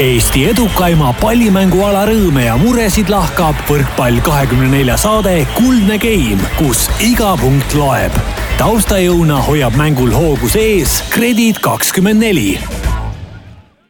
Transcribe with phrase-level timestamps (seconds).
[0.00, 7.34] Eesti edukaima pallimänguala rõõme ja muresid lahkab võrkpall kahekümne nelja saade Kuldne Game, kus iga
[7.36, 8.14] punkt loeb.
[8.56, 12.54] taustajõuna hoiab mängul hoogu sees Kredit kakskümmend neli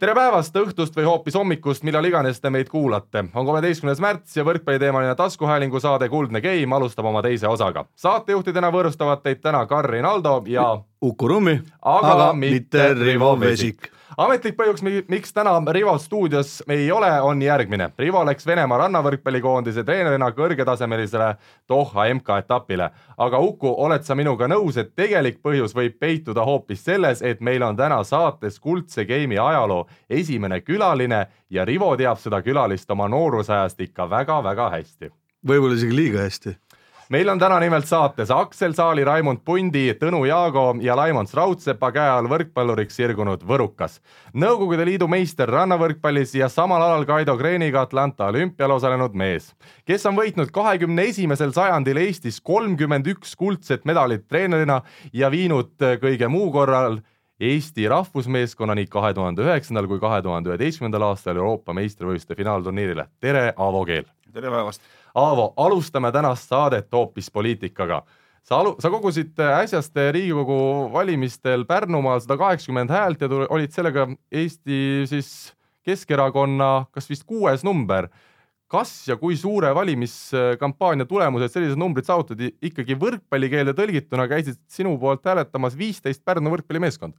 [0.02, 3.24] tere päevast, õhtust või hoopis hommikust, millal iganes te meid kuulate.
[3.30, 7.86] on kolmeteistkümnes märts ja võrkpalliteemaline taskuhäälingu saade Kuldne Game alustab oma teise osaga.
[7.94, 14.56] saatejuhtidena võõrustavad teid täna Karin Aldo ja Uku Rummi, aga, aga mitte Rivo Vesik ametlik
[14.58, 17.90] põhjus, miks täna Rivo stuudios ei ole, on järgmine.
[17.98, 21.34] Rivo läks Venemaa rannavõrkpallikoondise treenerina kõrgetasemelisele
[21.68, 22.90] Doha MK-etapile.
[23.18, 27.62] aga Uku, oled sa minuga nõus, et tegelik põhjus võib peituda hoopis selles, et meil
[27.62, 33.80] on täna saates Kuldse Game'i ajaloo esimene külaline ja Rivo teab seda külalist oma noorusajast
[33.80, 35.10] ikka väga-väga hästi.
[35.46, 36.56] võib-olla isegi liiga hästi
[37.10, 42.10] meil on täna nimelt saates Aksel Saali, Raimond Pundi, Tõnu Jaago ja Laimond Raudsepa käe
[42.10, 43.98] all võrkpalluriks sirgunud Võrukas.
[44.38, 49.50] Nõukogude Liidu meister rannavõrkpallis ja samal alal Kaido Kreeniga Atlanta olümpial osalenud mees,
[49.86, 54.80] kes on võitnud kahekümne esimesel sajandil Eestis kolmkümmend üks kuldset medalit treenerina
[55.12, 57.00] ja viinud kõige muu korral
[57.40, 63.08] Eesti rahvusmeeskonna nii kahe tuhande üheksandal kui kahe tuhande üheteistkümnendal aastal Euroopa meistrivõistluste finaalturniirile.
[63.20, 64.04] tere, Aavo Keel!
[64.30, 64.99] tere päevast!
[65.14, 68.02] Aavo, alustame tänast saadet hoopis poliitikaga.
[68.42, 75.06] sa alu-, sa kogusid äsjaste Riigikogu valimistel Pärnumaal sada kaheksakümmend häält ja olid sellega Eesti
[75.06, 78.08] siis Keskerakonna kas vist kuues number.
[78.70, 85.26] kas ja kui suure valimiskampaania tulemused sellised numbrid saavutati, ikkagi võrkpallikeelde tõlgituna käisid sinu poolt
[85.26, 87.18] hääletamas viisteist Pärnu võrkpallimeeskonda?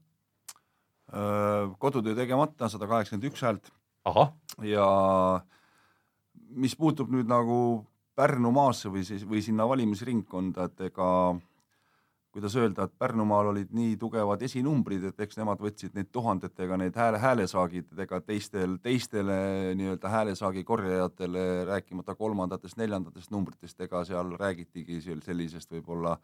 [1.78, 3.72] kodutöö tegemata, sada kaheksakümmend üks häält.
[4.64, 4.86] ja
[6.56, 7.86] mis puutub nüüd nagu
[8.16, 11.08] Pärnumaasse või siis, või sinna valimisringkonda, et ega
[12.32, 16.96] kuidas öelda, et Pärnumaal olid nii tugevad esinumbrid, et eks nemad võtsid neid tuhandetega neid
[16.96, 19.36] hääle, häälesaagid, et ega teistel, teistele
[19.80, 26.16] nii-öelda häälesaagi korjajatele, rääkimata kolmandatest-neljandatest numbritest, ega seal räägitigi sellisest võib-olla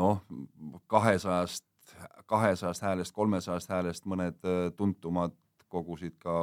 [0.00, 0.22] noh,
[0.86, 1.66] kahesajast,
[2.26, 5.36] kahesajast häälest, kolmesajast häälest, mõned äh, tuntumad
[5.68, 6.40] kogusid ka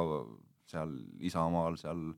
[0.70, 2.12] seal Isamaal seal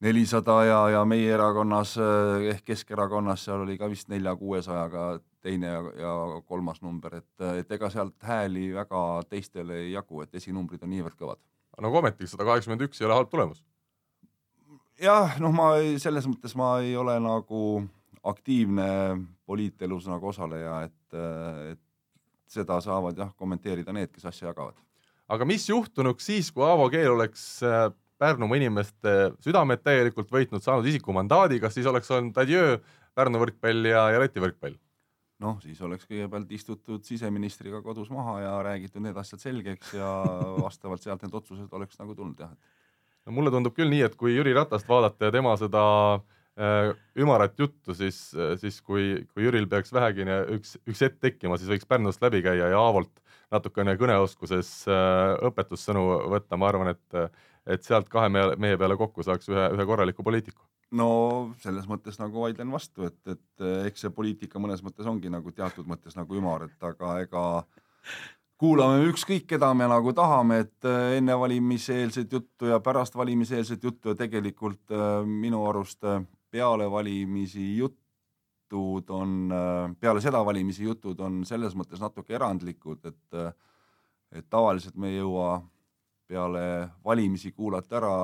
[0.00, 5.82] nelisada ja, ja meie erakonnas eh, ehk Keskerakonnas seal oli ka vist nelja-kuuesajaga teine ja,
[6.00, 6.14] ja
[6.48, 11.18] kolmas number, et, et ega sealt hääli väga teistele ei jagu, et esinumbrid on niivõrd
[11.20, 11.40] kõvad.
[11.80, 13.62] no aga ometigi sada kaheksakümmend üks ei ole halb tulemus.
[15.00, 17.84] jah, noh, ma ei, selles mõttes ma ei ole nagu
[18.24, 18.90] aktiivne
[19.48, 21.20] poliitelus nagu osaleja, et,
[21.72, 21.80] et
[22.50, 24.76] seda saavad jah kommenteerida need, kes asja jagavad.
[25.28, 30.86] aga mis juhtunuks siis, kui Aavo Keel oleks eh, Pärnumaa inimeste südamed täielikult võitnud, saanud
[30.90, 32.78] isikumandaadi, kas siis oleks olnud adjöö
[33.16, 34.76] Pärnu võrkpall ja, ja Läti võrkpall?
[35.40, 40.10] noh, siis oleks kõigepealt istutud siseministriga kodus maha ja räägitud need asjad selgeks ja
[40.66, 42.52] vastavalt sealt need otsused oleks nagu tulnud jah.
[43.24, 45.82] no mulle tundub küll nii, et kui Jüri Ratast vaadata ja tema seda
[46.60, 48.20] äh, ümarat juttu, siis,
[48.60, 52.74] siis kui, kui Jüril peaks vähegini üks, üks hetk tekkima, siis võiks Pärnust läbi käia
[52.74, 56.04] ja Aavolt natukene kõneoskuses äh, õpetussõnu
[56.36, 57.22] võtta, ma arvan, et
[57.66, 60.64] et sealt kahe mehe, mehe peale kokku saaks ühe, ühe korraliku poliitiku?
[60.96, 61.10] no
[61.62, 65.86] selles mõttes nagu vaidlen vastu, et, et eks see poliitika mõnes mõttes ongi nagu teatud
[65.86, 67.44] mõttes nagu ümar, et aga ega
[68.60, 74.12] kuulame ükskõik, keda me nagu tahame, et äh, enne valimiseelset juttu ja pärast valimiseelset juttu
[74.12, 76.02] ja tegelikult äh, minu arust
[76.50, 79.52] peale valimisi jutud on,
[80.00, 83.42] peale seda valimisi jutud on selles mõttes natuke erandlikud, et
[84.30, 85.56] et tavaliselt me ei jõua
[86.30, 86.62] peale
[87.04, 88.14] valimisi kuulata ära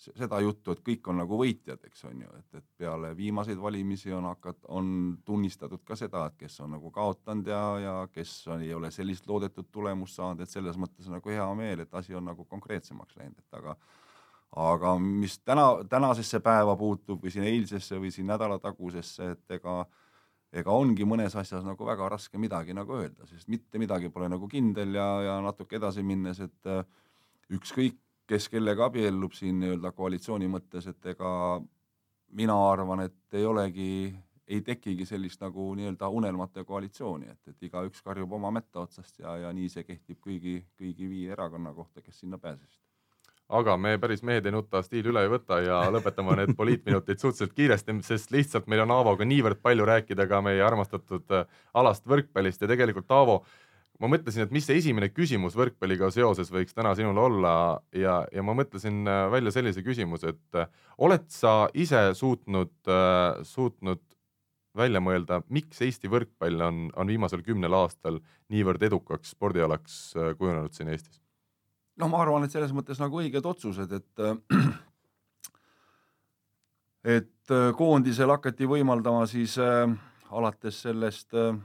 [0.00, 4.14] seda juttu, et kõik on nagu võitjad, eks on ju, et, et peale viimaseid valimisi
[4.16, 4.86] on hakat-, on
[5.28, 9.28] tunnistatud ka seda, et kes on nagu kaotanud ja, ja kes on, ei ole sellist
[9.28, 13.36] loodetud tulemust saanud, et selles mõttes nagu hea meel, et asi on nagu konkreetsemaks läinud,
[13.42, 13.76] et aga
[14.60, 19.84] aga mis täna, tänasesse päeva puutub või siin eilsesse või siin nädalatagusesse, et ega
[20.50, 24.48] ega ongi mõnes asjas nagu väga raske midagi nagu öelda, sest mitte midagi pole nagu
[24.50, 26.82] kindel ja, ja natuke edasi minnes, et äh,
[27.56, 27.98] ükskõik,
[28.30, 31.30] kes kellega abiellub siin nii-öelda koalitsiooni mõttes, et ega
[32.38, 34.12] mina arvan, et ei olegi,
[34.46, 39.36] ei tekigi sellist nagu nii-öelda unelmate koalitsiooni, et, et igaüks karjub oma mätta otsast ja,
[39.46, 42.78] ja nii see kehtib kõigi, kõigi viie erakonna kohta, kes sinna pääsesid.
[43.50, 47.56] Aga me päris mehed ei nuta stiili üle ei võta ja lõpetame need poliitminutid suhteliselt
[47.56, 52.62] kiiresti, sest lihtsalt meil on Aavoga niivõrd palju rääkida ka meie armastatud äh, alast võrkpallist
[52.62, 53.40] ja tegelikult Aavo
[54.00, 57.54] ma mõtlesin, et mis see esimene küsimus võrkpalliga seoses võiks täna sinul olla
[57.96, 63.40] ja, ja ma mõtlesin äh, välja sellise küsimuse, et äh, oled sa ise suutnud, äh,
[63.46, 64.02] suutnud
[64.76, 68.20] välja mõelda, miks Eesti võrkpall on, on viimasel kümnel aastal
[68.52, 69.96] niivõrd edukaks spordialaks
[70.38, 71.18] kujunenud siin Eestis?
[72.00, 74.22] noh, ma arvan, et selles mõttes nagu õiged otsused, et
[77.16, 79.88] et koondisel hakati võimaldama siis äh,
[80.30, 81.56] alates sellest äh,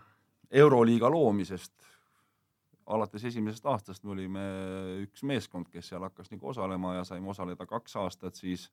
[0.52, 1.74] Euroliiga loomisest,
[2.86, 4.42] alates esimesest aastast me olime
[5.06, 8.68] üks meeskond, kes seal hakkas nagu osalema ja saime osaleda kaks aastat siis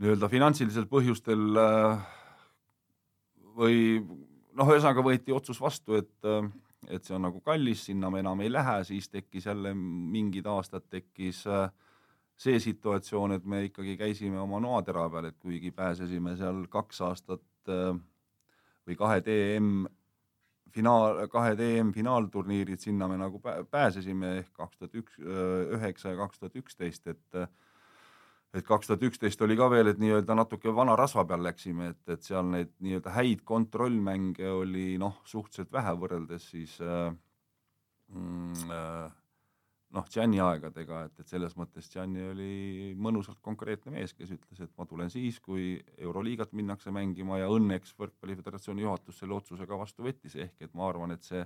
[0.00, 2.00] nii-öelda finantsilistel põhjustel äh,
[3.56, 6.48] või noh, ühesõnaga võeti otsus vastu, et, äh,
[6.88, 10.88] et see on nagu kallis, sinna me enam ei lähe, siis tekkis jälle mingid aastad
[10.90, 11.68] tekkis äh,
[12.40, 17.46] see situatsioon, et me ikkagi käisime oma noatera peal, et kuigi pääsesime seal kaks aastat
[17.68, 19.84] või kahe DM
[20.74, 23.40] finaal, kahe DM finaalturniirid, sinna me nagu
[23.70, 27.42] pääsesime ehk kaks tuhat üks, üheksa ja kaks tuhat üksteist, et
[28.54, 32.00] et kaks tuhat üksteist oli ka veel, et nii-öelda natuke vana rasva peal läksime, et,
[32.10, 37.12] et seal neid nii-öelda häid kontrollmänge oli noh, suhteliselt vähe võrreldes siis äh,
[38.10, 39.19] mm, äh,
[39.96, 42.50] noh, Gianni aegadega, et, et selles mõttes Gianni oli
[42.98, 47.96] mõnusalt konkreetne mees, kes ütles, et ma tulen siis, kui Euroliigat minnakse mängima ja õnneks
[47.98, 51.42] Võrkpalli Föderatsiooni juhatus selle otsuse ka vastu võttis, ehk et ma arvan, et see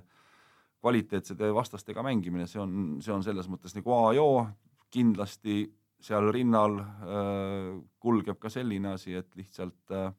[0.85, 4.45] kvaliteetsete vastastega mängimine, see on, see on selles mõttes nagu A ja O,
[4.93, 5.63] kindlasti
[6.05, 7.71] seal rinnal äh,
[8.03, 10.11] kulgeb ka selline asi, et lihtsalt äh,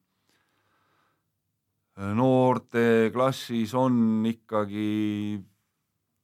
[2.17, 5.39] noorteklassis on ikkagi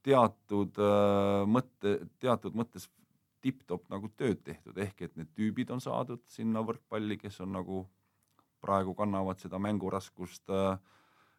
[0.02, 2.88] teatud äh, mõtte, teatud mõttes
[3.42, 7.82] tipp-topp nagu tööd tehtud, ehk et need tüübid on saadud sinna võrkpalli, kes on nagu
[8.62, 10.78] praegu kannavad seda mänguraskust äh,,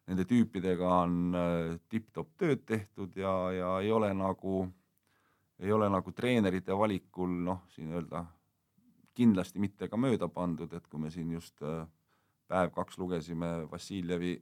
[0.08, 4.64] nende tüüpidega on äh, tipp-topp tööd tehtud ja, ja ei ole nagu
[5.62, 8.24] ei ole nagu treenerite valikul noh, siin öelda
[9.14, 11.62] kindlasti mitte ka mööda pandud, et kui me siin just
[12.50, 14.34] päev-kaks lugesime Vassiljevi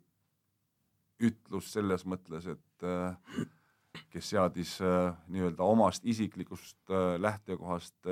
[1.23, 3.45] ütlust selles mõttes, et äh,
[4.13, 8.09] kes seadis äh, nii-öelda omast isiklikust lähtekohast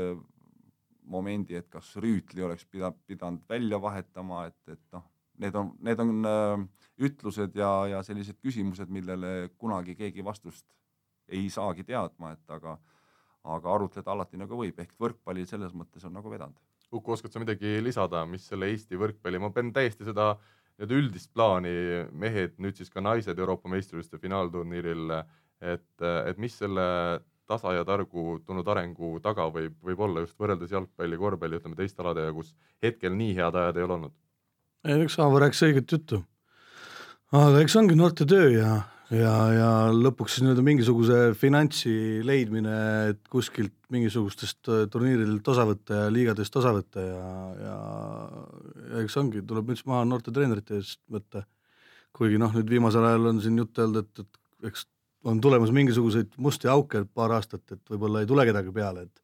[1.10, 5.06] momendi, et kas Rüütli oleks pida-, pidanud välja vahetama, et, et noh,
[5.40, 6.12] need on, need on
[7.00, 10.66] ütlused ja, ja sellised küsimused, millele kunagi keegi vastust
[11.30, 12.76] ei saagi teadma, et aga
[13.48, 16.56] aga arutleda alati nagu võib, ehk võrkpallil selles mõttes on nagu vedanud.
[16.90, 21.30] Uku, oskad sa midagi lisada, mis selle Eesti võrkpalli, ma pean täiesti seda nii-öelda üldist
[21.32, 21.72] plaani,
[22.12, 25.12] mehed, nüüd siis ka naised Euroopa meistrivõistluste finaalturniiril,
[25.60, 26.86] et, et mis selle
[27.50, 32.04] tasa ja targu tulnud arengu taga võib, võib olla just võrreldes jalgpalli, korvpalli, ütleme teiste
[32.04, 32.54] aladega, kus
[32.84, 34.14] hetkel nii head ajad ei ole olnud?
[35.00, 36.22] eks Aavo rääkis õiget juttu.
[37.36, 38.70] aga eks ongi noorte töö ja,
[39.12, 41.92] ja, ja lõpuks siis nii-öelda mingisuguse finantsi
[42.26, 42.76] leidmine,
[43.12, 47.24] et kuskilt mingisugustest äh, turniiridelt osa võtta ja liigadest osa võtta ja,
[47.66, 47.78] ja,
[48.92, 51.44] ja eks ongi, tuleb müts maha noorte treenerite eest võtta.
[52.16, 54.86] kuigi noh, nüüd viimasel ajal on siin juttu olnud, et, et eks
[55.24, 59.22] on tulemas mingisuguseid musti auke paar aastat, et võib-olla ei tule kedagi peale, et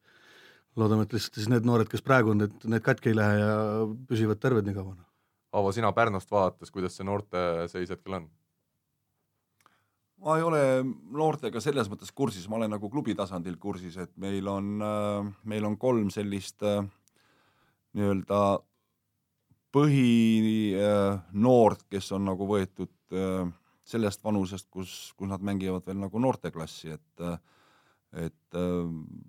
[0.77, 3.53] loodame, et lihtsalt siis need noored, kes praegu on, et need katki ei lähe ja
[4.09, 4.97] püsivad terved nii kaua.
[5.57, 7.39] Aavo, sina Pärnust vaadates, kuidas see noorte
[7.71, 8.27] seis hetkel on?
[10.23, 10.61] ma ei ole
[11.13, 15.65] noortega selles mõttes kursis, ma olen nagu klubi tasandil kursis, et meil on, äh, meil
[15.69, 16.81] on kolm sellist äh,
[17.97, 18.39] nii-öelda
[19.77, 20.81] põhinoort,
[21.85, 22.93] äh, kes on nagu võetud
[23.87, 27.29] sellest vanusest, kus, kus nad mängivad veel nagu noorteklassi, et
[28.17, 28.55] et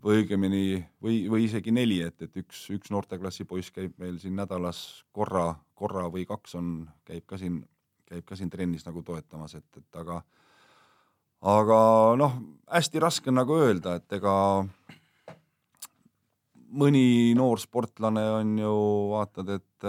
[0.04, 4.36] või õigemini või, või isegi neli, et, et üks, üks noorteklassi poiss käib meil siin
[4.38, 6.68] nädalas korra, korra või kaks on,
[7.04, 7.58] käib ka siin,
[8.06, 10.22] käib ka siin trennis nagu toetamas, et, et aga
[11.42, 11.80] aga
[12.18, 12.38] noh,
[12.70, 14.34] hästi raske on nagu öelda, et ega
[16.78, 18.74] mõni noor sportlane on ju,
[19.12, 19.88] vaatad, et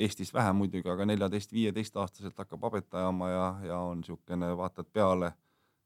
[0.00, 5.32] Eestis vähe muidugi, aga neljateist-viieteistaastaselt hakkab habet ajama ja, ja on niisugune, vaatad peale,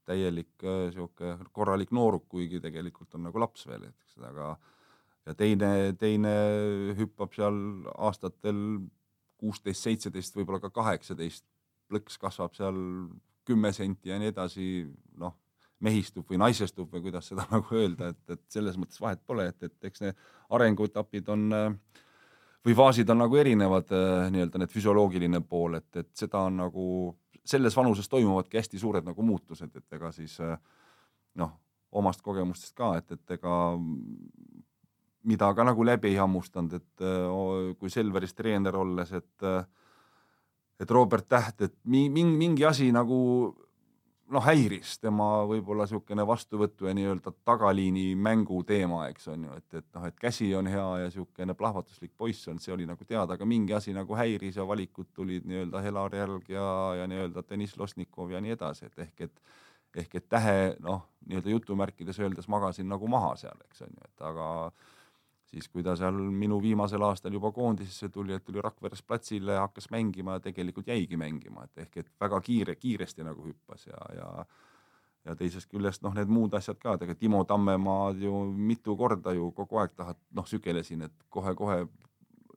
[0.07, 4.53] täielik niisugune korralik nooruk, kuigi tegelikult on nagu laps veel, eks, aga
[5.25, 5.69] ja teine,
[5.99, 6.33] teine
[6.97, 7.57] hüppab seal
[7.97, 8.59] aastatel
[9.41, 11.45] kuusteist, seitseteist, võib-olla ka kaheksateist,
[11.89, 12.77] plõks kasvab seal
[13.45, 14.69] kümme senti ja nii edasi,
[15.21, 15.35] noh,
[15.85, 19.67] mehistub või naisestub või kuidas seda nagu öelda, et, et selles mõttes vahet pole, et,
[19.67, 21.49] et eks need arenguetapid on
[22.65, 23.91] või faasid on nagu erinevad,
[24.33, 26.87] nii-öelda need füsioloogiline pool, et, et seda on nagu,
[27.45, 30.39] selles vanuses toimuvadki hästi suured nagu muutused, et ega siis
[31.37, 31.51] noh,
[31.95, 33.59] omast kogemustest ka, et, et ega
[35.25, 37.05] mida ka nagu läbi ei hammustanud, et
[37.79, 39.49] kui Selveris treener olles, et
[40.79, 43.55] et Robert Täht, et mingi, mingi asi nagu
[44.33, 49.67] noh, häiris tema võib-olla niisugune vastuvõtu ja nii-öelda tagaliini mängu teema, eks on ju, et,
[49.81, 53.37] et noh, et käsi on hea ja niisugune plahvatuslik poiss on, see oli nagu teada,
[53.37, 56.65] aga mingi asi nagu häiris ja valikud tulid nii-öelda Helar Järg ja,
[57.01, 59.45] ja nii-öelda Deniss Losnikov ja nii edasi, et ehk et
[59.95, 64.25] ehk et tähe noh, nii-öelda jutumärkides öeldes magasin nagu maha seal, eks on ju, et
[64.27, 64.47] aga
[65.45, 69.89] siis, kui ta seal minu viimasel aastal juba koondisesse tuli, et tuli Rakveres platsile, hakkas
[69.93, 74.31] mängima ja tegelikult jäigi mängima, et ehk et väga kiire, kiiresti nagu hüppas ja, ja
[75.25, 79.49] ja teisest küljest noh, need muud asjad ka, tegelikult Timo Tammemaad ju mitu korda ju
[79.57, 81.85] kogu aeg tahad, noh, sükelesin, et kohe-kohe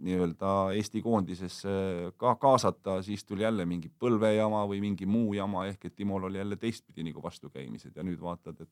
[0.05, 1.71] nii-öelda Eesti koondisesse
[2.17, 6.39] ka kaasata, siis tuli jälle mingi põlvejama või mingi muu jama, ehk et Timol oli
[6.39, 8.71] jälle teistpidi nagu vastukäimised ja nüüd vaatad, et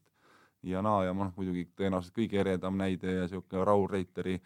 [0.63, 4.39] ja naa ja noh, muidugi tõenäoliselt kõige eredam näide ja niisugune Raul Reiteri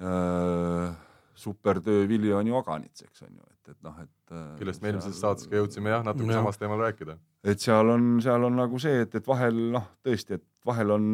[0.00, 0.96] äh,
[1.40, 5.20] supertöö vili on ju Aganits, eks on ju, et, et noh, et kellest me eelmises
[5.20, 6.42] saates ka jõudsime jah, natuke Jah.
[6.42, 7.16] samas teemal rääkida.
[7.44, 11.08] et seal on, seal on nagu see, et, et vahel noh, tõesti, et vahel on,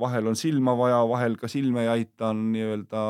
[0.00, 3.06] vahel on silma vaja, vahel ka silme ei aita, on nii-öelda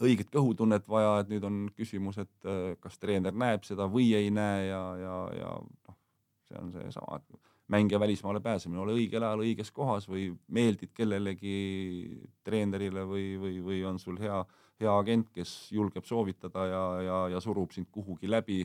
[0.00, 2.50] õiget kõhutunnet vaja, et nüüd on küsimus, et
[2.80, 5.96] kas treener näeb seda või ei näe ja, ja, ja noh,
[6.48, 11.54] see on seesama, et mängija välismaale pääsemine, ole õigel ajal õiges kohas või meeldid kellelegi
[12.44, 14.42] treenerile või, või, või on sul hea,
[14.82, 18.64] hea agent, kes julgeb soovitada ja, ja, ja surub sind kuhugi läbi.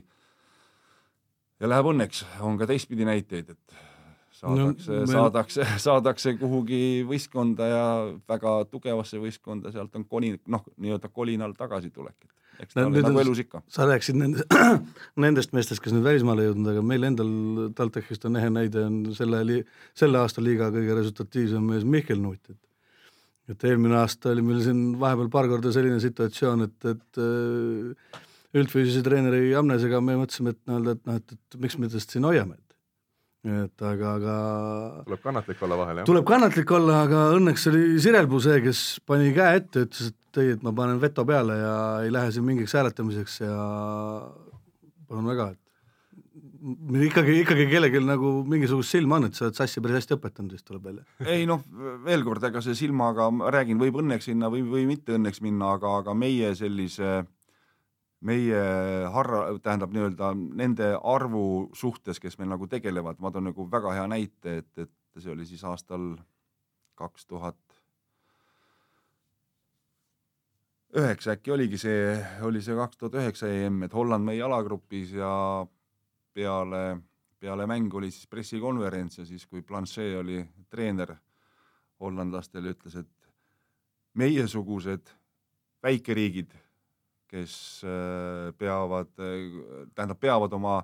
[1.62, 3.78] Ja läheb õnneks, on ka teistpidi näiteid, et
[4.36, 7.84] saadakse No no, me- saadakse, saadakse kuhugi võistkonda ja
[8.28, 12.28] väga tugevasse võistkonda, sealt on kolin-, noh, nii-öelda kolinal tagasitulek,
[12.64, 13.62] eks ta nüüd nagu elus ikka.
[13.72, 14.60] sa rääkisid nendest,
[15.26, 17.32] nendest meestest, kes nüüd välismaale jõudnud, aga meil endal
[17.78, 19.64] TalTechist on ehe näide on selle
[19.98, 22.62] selle aasta liiga kõige resultatiivsem mees Mihkel Nuut, et
[23.52, 28.22] et eelmine aasta oli meil siin vahepeal paar korda selline situatsioon, et, et äh,
[28.58, 32.26] üldfüüsilise treeneri Amnesega me mõtlesime, et nii-öelda, et noh, et, et miks me tast siin
[32.26, 32.58] hoiame,
[33.46, 34.36] et aga, aga
[35.06, 36.08] tuleb kannatlik olla vahel jah.
[36.10, 40.56] tuleb kannatlik olla, aga õnneks oli Sirelpuu see, kes pani käe ette, ütles, et ei,
[40.56, 41.76] et ma panen veto peale ja
[42.06, 43.60] ei lähe siin mingiks hääletamiseks ja
[45.06, 45.66] palun väga, et
[46.66, 50.56] meil ikkagi, ikkagi kellelgi nagu mingisugust silma on, et sa oled sassi päris hästi õpetanud,
[50.56, 51.06] siis tuleb välja.
[51.30, 51.62] ei noh,
[52.06, 55.76] veel kord, ega see silmaga, ma räägin, võib õnneks minna või, või mitte õnneks minna,
[55.78, 57.20] aga, aga meie sellise,
[58.26, 58.62] meie
[59.14, 64.06] harra, tähendab nii-öelda nende arvu suhtes, kes meil nagu tegelevad, ma toon nagu väga hea
[64.10, 66.16] näite, et, et see oli siis aastal
[66.98, 67.60] kaks tuhat
[70.96, 72.16] üheksa äkki oligi see,
[72.48, 75.32] oli see kaks tuhat üheksa EM, et Holland meie alagrupis ja
[76.36, 76.84] peale,
[77.40, 80.40] peale mängu oli siis pressikonverents ja siis, kui Blanchet oli
[80.72, 81.16] treener
[82.00, 83.32] hollandlastele, ütles, et
[84.16, 85.12] meiesugused
[85.84, 86.56] väikeriigid,
[87.36, 90.80] kes äh, peavad, tähendab, peavad oma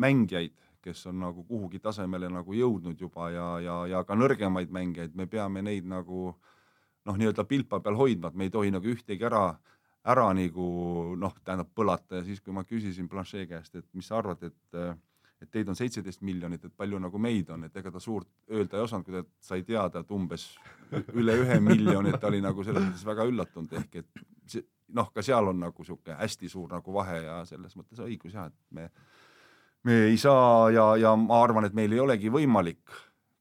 [0.00, 5.16] mängijaid, kes on nagu kuhugi tasemele nagu jõudnud juba ja, ja, ja ka nõrgemaid mängijaid,
[5.16, 6.30] me peame neid nagu
[7.06, 9.44] noh, nii-öelda pilpa peal hoidma, et me ei tohi nagu ühtegi ära,
[10.08, 10.66] ära nagu
[11.20, 12.20] noh, tähendab põlata.
[12.20, 14.82] Ja siis, kui ma küsisin Blanchet käest, et mis sa arvad, et
[15.40, 18.76] et teid on seitseteist miljonit, et palju nagu meid on, et ega ta suurt öelda
[18.76, 20.50] ei osanud, kui ta sai teada, et umbes
[21.16, 24.20] üle ühe miljoni, et ta oli nagu selles mõttes väga üllatunud, ehk et
[24.52, 28.34] see, noh, ka seal on nagu niisugune hästi suur nagu vahe ja selles mõttes õigus
[28.34, 28.90] jah, et me
[29.84, 32.98] me ei saa ja, ja ma arvan, et meil ei olegi võimalik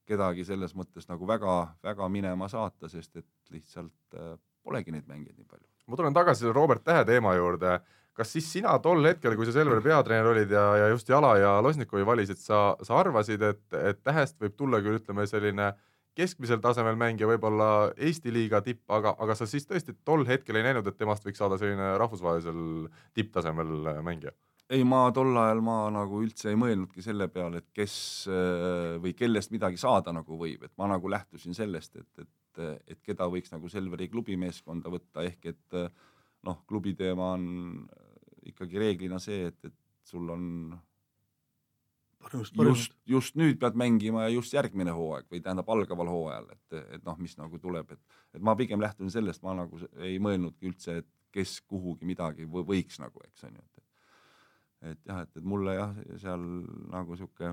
[0.09, 5.49] kedagi selles mõttes nagu väga-väga minema saata, sest et lihtsalt äh, polegi neid mängijaid nii
[5.49, 5.65] palju.
[5.89, 7.79] ma tulen tagasi selle Robert Tähe teema juurde.
[8.13, 11.51] kas siis sina tol hetkel, kui sa Selveri peatreener olid ja, ja just Jala ja
[11.63, 15.69] Losnikovi valisid, sa, sa arvasid, et, et Tähest võib tulla küll, ütleme selline
[16.19, 20.67] keskmisel tasemel mängija, võib-olla Eesti liiga tipp, aga, aga sa siis tõesti tol hetkel ei
[20.67, 22.61] näinud, et temast võiks saada selline rahvusvahelisel
[23.17, 24.35] tipptasemel mängija?
[24.69, 27.95] ei, ma tol ajal ma nagu üldse ei mõelnudki selle peale, et kes
[28.29, 32.61] äh, või kellest midagi saada nagu võib, et ma nagu lähtusin sellest, et, et,
[32.93, 35.89] et keda võiks nagu Selveri klubimeeskonda võtta, ehk et äh,
[36.45, 37.47] noh, klubi teema on
[38.49, 40.45] ikkagi reeglina see, et, et sul on
[42.23, 46.49] parimast parimast just, just nüüd pead mängima ja just järgmine hooaeg või tähendab algaval hooajal,
[46.55, 50.19] et, et noh, mis nagu tuleb, et, et ma pigem lähtun sellest, ma nagu ei
[50.23, 53.85] mõelnudki üldse, et kes kuhugi midagi või, võiks nagu, eks on ju, et
[54.89, 56.43] et jah, et, et mulle jah, seal
[56.91, 57.51] nagu sihuke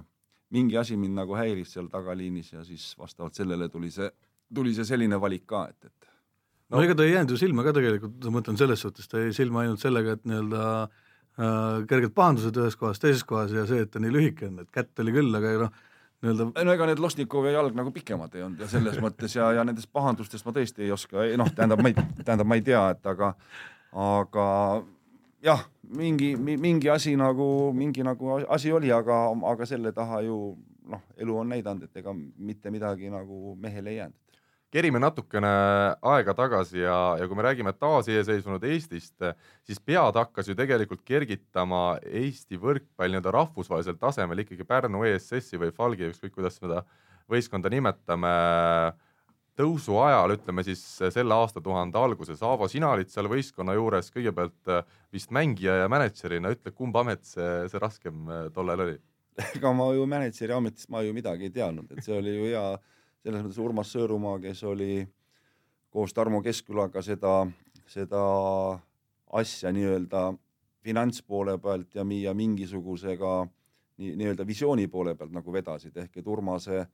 [0.54, 4.06] mingi asi mind nagu häiris seal tagaliinis ja siis vastavalt sellele tuli see,
[4.54, 6.12] tuli see selline valik ka, et, et
[6.70, 9.34] no ega ta ei jäänud ju silma ka tegelikult, ma mõtlen selles suhtes, ta jäi
[9.34, 11.02] silma ainult sellega, et nii-öelda äh,
[11.36, 15.04] kerged pahandused ühes kohas, teises kohas ja see, et ta nii lühike on, et kätt
[15.04, 15.82] oli küll, aga noh,
[16.24, 19.64] nii-öelda no ega need Losnikovi jalg nagu pikemad ei olnud ja selles mõttes ja, ja
[19.68, 23.10] nendest pahandustest ma tõesti ei oska, noh, tähendab, ma ei, tähendab, ma ei tea, et
[23.12, 23.34] aga,
[23.92, 24.46] aga
[25.44, 25.66] jah,
[25.96, 30.38] mingi, mingi asi nagu, mingi nagu asi oli, aga, aga selle taha ju
[30.90, 34.20] noh, elu on näidanud, et ega mitte midagi nagu mehele ei jäänud.
[34.74, 35.50] Kerime natukene
[36.02, 39.14] aega tagasi ja, ja kui me räägime taasiseseisvunud Eestist,
[39.66, 45.72] siis pead hakkas ju tegelikult kergitama Eesti võrkpall nii-öelda rahvusvahelisel tasemel ikkagi Pärnu ESS-i või
[45.74, 46.82] Falgi, ükskõik kuidas seda
[47.30, 48.32] võistkonda nimetame,
[49.56, 52.42] tõusu ajal, ütleme siis selle aastatuhande alguses.
[52.44, 54.72] Aavo, sina olid seal võistkonna juures kõigepealt
[55.14, 58.98] vist mängija ja mänedžerina, ütle, kumb amet see, see raskem tollal oli?
[59.52, 62.62] ega ma ju mänedžeri ametist ma ju midagi ei teadnud, et see oli ju hea
[63.22, 65.06] selles mõttes Urmas Sõõrumaa, kes oli
[65.90, 67.46] koos Tarmo Keskkülaga seda,
[67.88, 68.22] seda
[69.32, 70.28] asja nii-öelda
[70.86, 73.32] finantspoole pealt ja, ja mingisugusega
[73.98, 76.84] nii, nii-öelda visiooni poole pealt nagu vedasid, ehk et Urmase,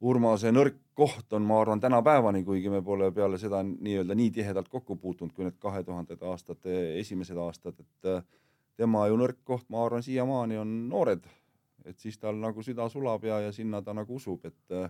[0.00, 4.68] Urmase nõrk koht on, ma arvan, tänapäevani, kuigi me pole peale seda nii-öelda nii tihedalt
[4.68, 8.24] kokku puutunud kui need kahe tuhandete aastate esimesed aastad, et
[8.80, 11.28] tema ju nõrk koht, ma arvan, siiamaani on noored,
[11.84, 14.80] et siis tal nagu süda sulab ja, ja sinna ta nagu usub, et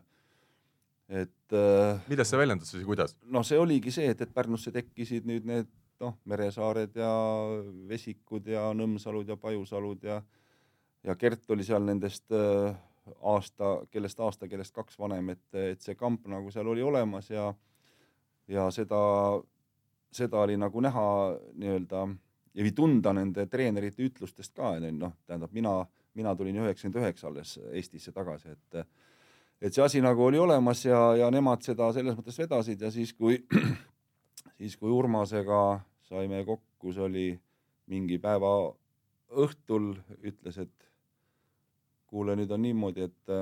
[1.10, 3.16] et äh, milles see väljendus siis, kuidas?
[3.26, 7.10] noh, see oligi see, et, et Pärnusse tekkisid nüüd need noh, Meresaared ja
[7.90, 10.20] Vesikud ja Nõmsalud ja Pajusalud ja
[11.04, 12.76] ja Gert oli seal nendest äh,
[13.26, 17.50] aasta, kellest aasta, kellest kaks vanem, et, et see kamp nagu seal oli olemas ja
[18.50, 18.98] ja seda,
[20.12, 21.06] seda oli nagu näha
[21.54, 22.06] nii-öelda
[22.54, 25.74] ja või tunda nende treenerite ütlustest ka, noh, tähendab mina,
[26.18, 28.82] mina tulin üheksakümmend üheksa alles Eestisse tagasi, et
[29.60, 33.12] et see asi nagu oli olemas ja, ja nemad seda selles mõttes vedasid ja siis,
[33.12, 33.38] kui,
[34.60, 37.26] siis kui Urmasega saime kokku, see oli
[37.90, 38.52] mingi päeva
[39.30, 39.92] õhtul,
[40.26, 40.86] ütles, et
[42.10, 43.34] kuule, nüüd on niimoodi, et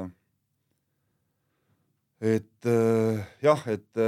[2.29, 2.69] et
[3.45, 4.01] jah, et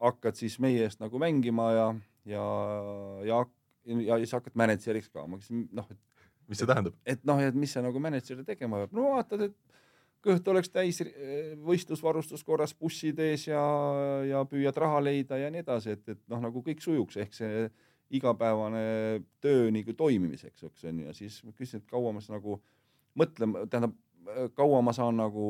[0.00, 1.88] hakkad siis meie eest nagu mängima ja,
[2.26, 2.46] ja,
[3.28, 3.42] ja,
[4.08, 5.26] ja siis hakkad mänedžeriks ka.
[5.26, 6.00] ma küsisin, noh, et
[6.48, 6.96] mis see tähendab?
[7.06, 9.56] et noh, et mis sa nagu mänedžeri tegema peab, no vaatad, et
[10.22, 11.00] kõht oleks täis
[11.66, 13.62] võistlusvarustus korras bussid ees ja,
[14.28, 17.66] ja püüad raha leida ja nii edasi, et, et noh, nagu kõik sujuks, ehk see
[18.12, 18.84] igapäevane
[19.42, 22.58] töö nagu toimimiseks, eks on ju, ja siis ma küsisin, et kaua ma siis nagu
[23.18, 23.94] mõtlen, tähendab,
[24.54, 25.46] kaua ma saan nagu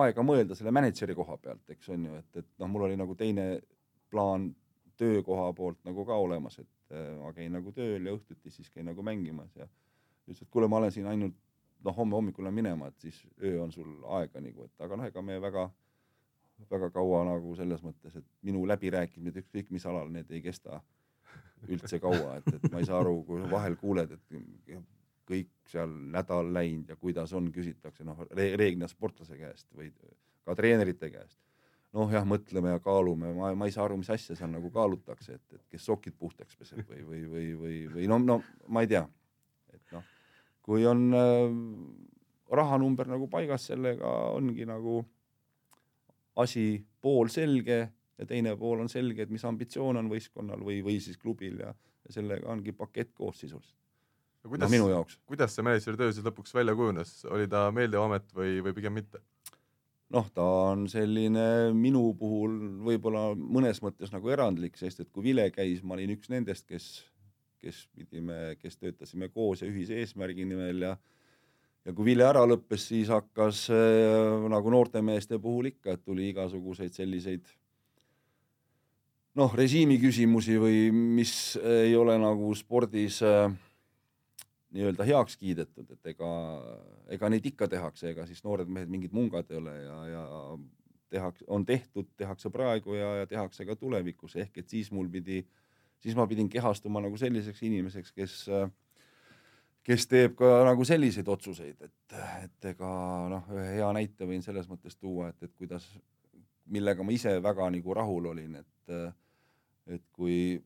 [0.00, 3.14] aega mõelda selle mänedžeri koha pealt, eks on ju, et, et noh, mul oli nagu
[3.18, 3.46] teine
[4.10, 4.50] plaan
[5.00, 8.90] töökoha poolt nagu ka olemas, et äh, ma käin nagu tööl ja õhtuti siis käin
[8.90, 9.66] nagu mängimas ja
[10.26, 11.38] ütles, et kuule, ma olen siin ainult
[11.84, 15.08] noh, homme hommikul lähen minema, et siis öö on sul aega nagu, et aga noh,
[15.10, 15.66] ega me väga,
[16.70, 20.80] väga kaua nagu selles mõttes, et minu läbirääkimised ükskõik mis alal, need ei kesta
[21.68, 24.80] üldse kaua, et, et ma ei saa aru, kui vahel kuuled, et
[25.30, 29.92] kõik seal nädal läinud ja kuidas on, küsitakse noh re, reeglina sportlase käest või
[30.46, 31.38] ka treenerite käest.
[31.94, 35.38] noh jah, mõtleme ja kaalume, ma, ma ei saa aru, mis asja seal nagu kaalutakse,
[35.38, 38.90] et, et kes sokid puhtaks peseb või, või, või, või, või no, no ma ei
[38.90, 39.04] tea,
[40.70, 41.54] kui on äh,
[42.54, 45.00] rahanumber nagu paigas, sellega ongi nagu
[46.40, 47.80] asi pool selge
[48.20, 51.72] ja teine pool on selge, et mis ambitsioon on võistkonnal või, või siis klubil ja,
[51.74, 53.76] ja sellega ongi pakett koos sisuliselt.
[54.44, 55.18] no minu jaoks.
[55.26, 58.98] kuidas see mänedžeri töö siis lõpuks välja kujunes, oli ta meeldiv amet või, või pigem
[59.00, 59.22] mitte?
[60.14, 62.56] noh, ta on selline minu puhul
[62.86, 66.90] võib-olla mõnes mõttes nagu erandlik, sest et kui Vile käis, ma olin üks nendest, kes
[67.60, 70.96] kes pidime, kes töötasime koos ja ühise eesmärgi nimel ja
[71.84, 76.96] ja kui vile ära lõppes, siis hakkas äh, nagu noortemeeste puhul ikka, et tuli igasuguseid
[76.96, 77.48] selliseid
[79.40, 83.46] noh, režiimi küsimusi või mis ei ole nagu spordis äh,
[84.76, 86.34] nii-öelda heaks kiidetud, et ega,
[87.16, 90.26] ega neid ikka tehakse, ega siis noored mehed mingid mungad ei ole ja, ja
[91.10, 95.40] tehakse, on tehtud, tehakse praegu ja, ja tehakse ka tulevikus, ehk et siis mul pidi
[95.40, 95.69] äh,
[96.00, 98.36] siis ma pidin kehastuma nagu selliseks inimeseks, kes,
[99.86, 102.90] kes teeb ka nagu selliseid otsuseid, et, et ega
[103.32, 105.86] noh, ühe hea näite võin selles mõttes tuua, et, et kuidas,
[106.70, 109.16] millega ma ise väga nagu rahul olin, et,
[109.96, 110.60] et kui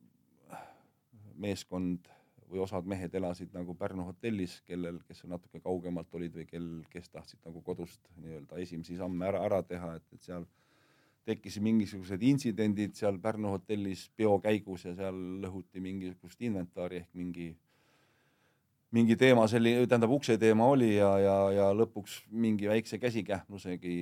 [1.41, 2.11] meeskond
[2.51, 7.09] või osad mehed elasid nagu Pärnu hotellis, kellel, kes natuke kaugemalt olid või kel, kes
[7.11, 10.47] tahtsid nagu kodust nii-öelda esimesi samme ära, ära teha, et, et seal
[11.25, 17.49] tekkisid mingisugused intsidendid seal Pärnu hotellis peo käigus ja seal lõhuti mingisugust inventari ehk mingi,
[18.95, 23.97] mingi teema, selline, tähendab ukse teema oli ja, ja, ja lõpuks mingi väikse käsikähmlusegi,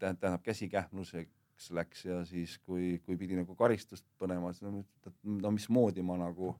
[0.00, 4.84] tähendab käsikähmluseks läks ja siis, kui, kui pidi nagu karistust põnema, siis no,
[5.22, 6.56] no mismoodi ma nagu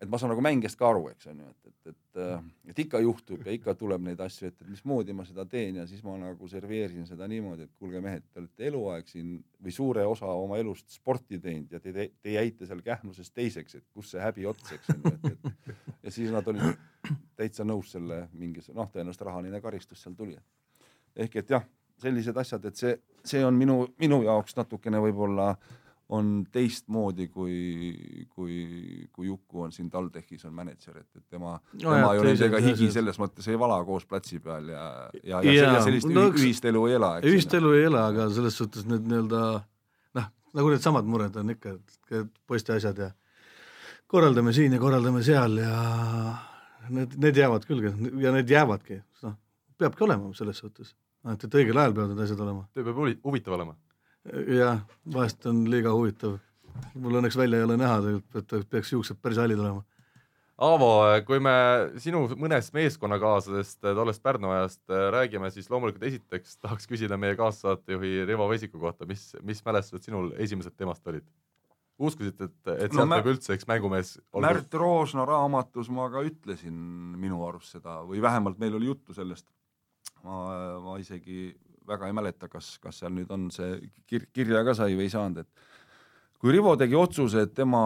[0.00, 2.78] et ma saan nagu mängijast ka aru, eks on ju, et, et, et, äh, et
[2.84, 6.00] ikka juhtub ja ikka tuleb neid asju ette, et mismoodi ma seda teen ja siis
[6.06, 10.30] ma nagu serveerisin seda niimoodi, et kuulge mehed, te olete eluaeg siin või suure osa
[10.32, 14.22] oma elust sporti teinud ja te, te, te jäite seal kähmluses teiseks, et kus see
[14.24, 15.74] häbi ots, eks on ju, et, et
[16.06, 16.80] ja siis nad olid
[17.36, 20.38] täitsa nõus selle mingi, noh, tõenäoliselt rahaline karistus seal tuli.
[21.16, 21.68] ehk et jah,
[22.00, 25.52] sellised asjad, et see, see on minu, minu jaoks natukene võib-olla
[26.10, 28.56] on teistmoodi kui, kui,
[29.12, 32.60] kui Juku on siin TalTechis on mänedžer, et, et tema no, tema jah, ju nendega
[32.64, 34.84] higi selles mõttes ei vala koos platsi peal ja,
[35.22, 37.12] ja, ja, ja sellist no, ühist elu ei ela.
[37.30, 39.42] ühist elu ei ela, aga selles suhtes need nii-öelda
[40.18, 41.76] noh, nagu needsamad mured on ikka,
[42.10, 43.10] et poiste asjad ja
[44.10, 45.76] korraldame siin ja korraldame seal ja
[46.88, 47.86] need, need jäävad küll
[48.24, 49.38] ja need jäävadki, noh,
[49.78, 50.96] peabki olema selles suhtes,
[51.30, 52.66] et, et õigel ajal peavad need asjad olema.
[52.74, 52.98] töö peab
[53.30, 53.78] huvitav olema
[54.56, 54.80] jah,
[55.12, 56.38] vahest on liiga huvitav.
[56.94, 59.84] mul õnneks välja ei ole näha tegelikult, et peaks juuksed päris hallid olema.
[60.60, 60.90] Aavo,
[61.24, 61.52] kui me
[62.04, 68.48] sinu mõnest meeskonnakaaslasest tollest Pärnu ajast räägime, siis loomulikult esiteks tahaks küsida meie kaassaatejuhi Rivo
[68.50, 71.24] Vesiku kohta, mis, mis mälestused sinul esimesed temast olid?
[72.00, 74.50] uskusid, et, et sealt no, võib üldse üks mängumees olla?
[74.50, 76.76] Märt Roosna raamatus ma ka ütlesin
[77.20, 79.46] minu arust seda või vähemalt meil oli juttu sellest.
[80.24, 80.38] ma,
[80.84, 81.50] ma isegi
[81.90, 83.76] väga ei mäleta, kas, kas seal nüüd on see
[84.10, 87.82] kir-, kirja ka sai või ei saanud, et kui Rivo tegi otsuse, et tema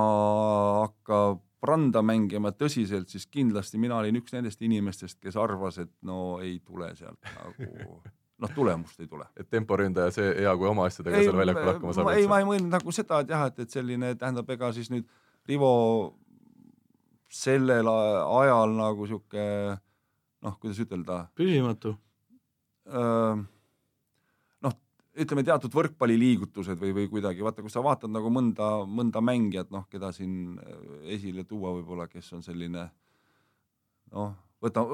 [0.85, 6.39] hakkab randa mängima tõsiselt, siis kindlasti mina olin üks nendest inimestest, kes arvas, et no
[6.45, 8.03] ei tule sealt nagu
[8.45, 9.27] noh, tulemust ei tule.
[9.37, 12.13] et temporündaja, see hea, kui oma asjadega seal väljakul hakkama saab.
[12.19, 15.09] ei, ma ei mõelnud nagu seda, et jah, et, et selline tähendab, ega siis nüüd
[15.49, 15.73] Rivo
[17.35, 19.45] sellel ajal nagu sihuke
[20.45, 21.25] noh, kuidas ütelda.
[21.37, 21.97] püsimatu
[25.15, 29.87] ütleme, teatud võrkpalliliigutused või, või kuidagi, vaata, kui sa vaatad nagu mõnda, mõnda mängijat, noh,
[29.91, 32.89] keda siin äh, esile tuua võib-olla, kes on selline
[34.15, 34.85] noh, võta,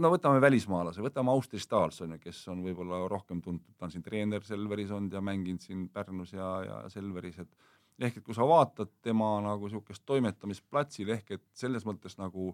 [0.00, 3.94] no võtame välismaalase, võtame Austri Stahls on ju, kes on võib-olla rohkem tuntud, ta on
[3.94, 8.36] siin treener Selveris olnud ja mänginud siin Pärnus ja, ja Selveris, et ehk et kui
[8.36, 12.52] sa vaatad tema nagu niisugust toimetamist platsil, ehk et selles mõttes nagu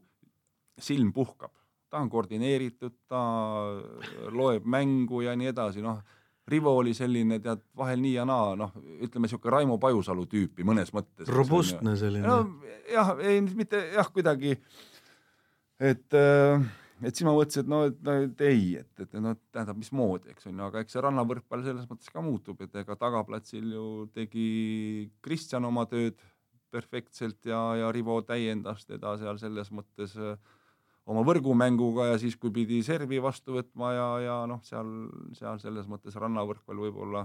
[0.79, 1.53] silm puhkab,
[1.91, 3.23] ta on koordineeritud, ta
[4.33, 6.01] loeb mängu ja nii edasi, noh
[6.49, 8.73] Rivo oli selline, tead, vahel nii ja naa, noh,
[9.05, 11.29] ütleme niisugune Raimo Pajusalu tüüpi mõnes mõttes.
[11.31, 12.27] robustne selline.
[12.27, 14.57] no jah, ei mitte jah, kuidagi,
[15.79, 16.65] et äh,
[17.03, 20.33] et siis ma mõtlesin, et no, et, no, et ei, et, et noh, tähendab, mismoodi,
[20.35, 23.87] eks on ju, aga eks see rannavõrkpall selles mõttes ka muutub, et ega tagaplatsil ju
[24.15, 24.47] tegi
[25.25, 26.19] Kristjan oma tööd
[26.73, 30.37] perfektselt ja, ja Rivo täiendas teda seal selles mõttes äh,
[31.11, 34.91] oma võrgumänguga ja siis, kui pidi servi vastu võtma ja, ja noh, seal,
[35.39, 37.25] seal selles mõttes rannavõrkpall võib-olla,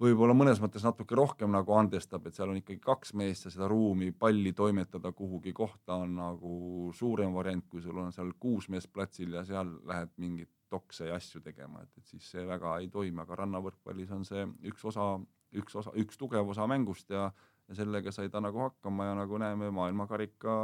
[0.00, 3.68] võib-olla mõnes mõttes natuke rohkem nagu andestab, et seal on ikkagi kaks meest ja seda
[3.70, 6.54] ruumi palli toimetada kuhugi kohta on nagu
[6.96, 11.18] suurem variant, kui sul on seal kuus meest platsil ja seal lähed mingit tokse ja
[11.18, 15.16] asju tegema, et, et siis see väga ei toimi, aga rannavõrkpallis on see üks osa,
[15.58, 17.32] üks osa, üks tugev osa mängust ja
[17.70, 20.54] ja sellega sai ta nagu hakkama ja nagu näeme, maailmakarika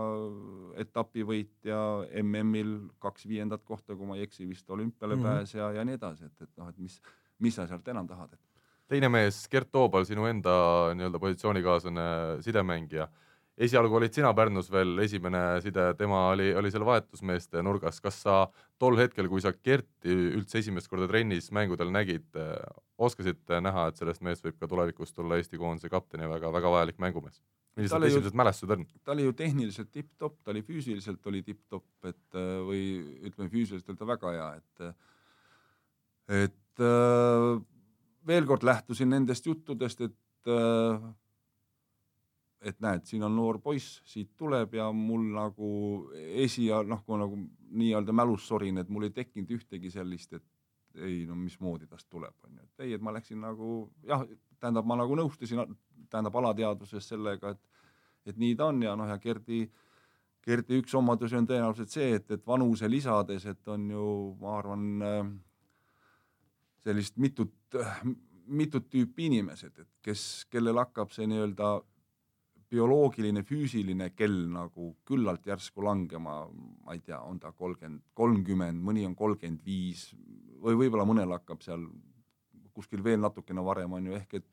[0.82, 1.78] etapivõitja
[2.22, 5.38] MM-il kaks viiendat kohta, kui ma ei eksi, vist olümpiale mm -hmm.
[5.38, 7.00] pääs ja, ja nii edasi, et, et noh, et mis,
[7.38, 8.40] mis sa sealt enam tahad, et.
[8.88, 10.56] teine mees, Gert Toobal, sinu enda
[10.94, 12.02] nii-öelda positsioonikaaslane
[12.40, 13.08] sidemängija
[13.56, 18.38] esialgu olid sina Pärnus veel esimene side, tema oli, oli seal vahetusmeeste nurgas, kas sa
[18.80, 22.28] tol hetkel, kui sa Kerti üldse esimest korda trennis mängudel nägid,
[23.00, 27.00] oskasid näha, et sellest meest võib ka tulevikus tulla Eesti koondise kapten ja väga-väga vajalik
[27.02, 27.40] mängumees?
[27.76, 28.86] millised esimesed mälestused on?
[29.04, 32.80] ta oli ju tehniliselt tipp-topp, ta oli füüsiliselt oli tipp-topp, et või
[33.28, 36.84] ütleme, füüsiliselt oli ta väga hea, et et
[38.26, 40.16] veel kord lähtusin nendest juttudest, et
[42.66, 45.70] et näed, siin on noor poiss, siit tuleb ja mul nagu
[46.42, 47.38] esia noh, kui nagu
[47.76, 52.35] nii-öelda mälus sorin, et mul ei tekkinud ühtegi sellist, et ei no mismoodi tast tuleb,
[52.46, 54.24] on ju, et ei, et ma läksin nagu jah,
[54.61, 55.62] tähendab, ma nagu nõustusin,
[56.11, 57.72] tähendab alateadvuses sellega, et
[58.26, 59.61] et nii ta on ja noh, ja Gerdi,
[60.42, 64.07] Gerdi üks omadusi on tõenäoliselt see, et, et vanuse lisades, et on ju,
[64.40, 64.87] ma arvan,
[66.83, 67.55] sellist mitut,
[68.46, 71.76] mitut tüüpi inimesed, et kes, kellel hakkab see nii-öelda
[72.70, 76.40] bioloogiline, füüsiline kell nagu küllalt järsku langema,
[76.85, 80.09] ma ei tea, on ta kolmkümmend, kolmkümmend, mõni on kolmkümmend viis
[80.62, 81.87] või võib-olla mõnel hakkab seal
[82.76, 84.48] kuskil veel natukene varem, on ju, ehk et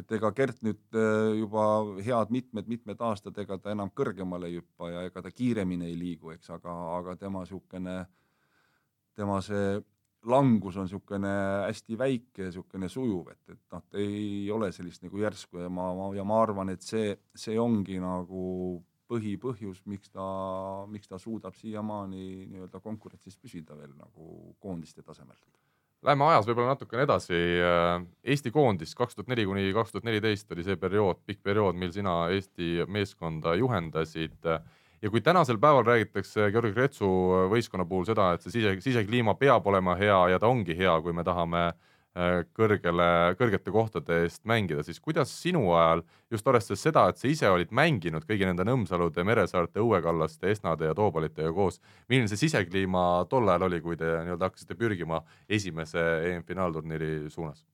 [0.00, 1.62] et ega Gert nüüd äh, juba
[2.00, 6.32] head mitmed-mitmed aastad, ega ta enam kõrgemale ei hüppa ja ega ta kiiremini ei liigu,
[6.32, 7.96] eks, aga, aga tema niisugune,
[9.18, 9.74] tema see
[10.28, 11.32] langus on niisugune
[11.66, 16.08] hästi väike, niisugune sujuv, et, et noh, ei ole sellist nagu järsku ja ma, ma,
[16.16, 18.44] ja ma arvan, et see, see ongi nagu
[19.12, 20.26] põhipõhjus, miks ta,
[20.88, 25.36] miks ta suudab siiamaani nii-öelda konkurentsis püsida veel nagu koondiste tasemel.
[26.02, 27.36] Läheme ajas võib-olla natukene edasi.
[28.26, 31.92] Eesti koondis kaks tuhat neli kuni kaks tuhat neliteist oli see periood, pikk periood, mil
[31.94, 34.48] sina Eesti meeskonda juhendasid
[35.02, 37.08] ja kui tänasel päeval räägitakse Georgi Kretsu
[37.50, 41.14] võistkonna puhul seda, et see sise, sisekliima peab olema hea ja ta ongi hea, kui
[41.16, 43.08] me tahame äh, kõrgele,
[43.40, 47.74] kõrgete kohtade eest mängida, siis kuidas sinu ajal, just arvestades seda, et sa ise olid
[47.74, 53.68] mänginud kõigi nende Nõmsalude, Meresaarte, Õuekallaste, Esnade ja Toobalitega koos, milline see sisekliima tol ajal
[53.70, 57.66] oli, kui te nii-öelda hakkasite pürgima esimese EM-finaalturniiri suunas?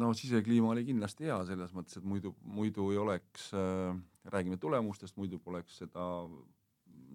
[0.00, 5.16] no sisekliima oli kindlasti hea selles mõttes, et muidu, muidu ei oleks äh,, räägime tulemustest,
[5.16, 6.06] muidu poleks seda,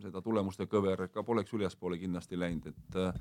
[0.02, 3.14] seda tulemuste kõver ka poleks ülespoole kindlasti läinud, et äh,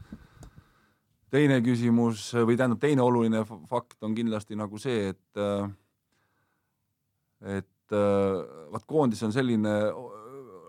[1.34, 5.68] teine küsimus või tähendab, teine oluline fakt on kindlasti nagu see, et äh,
[7.58, 8.42] et äh,
[8.72, 9.78] vaat koondis on selline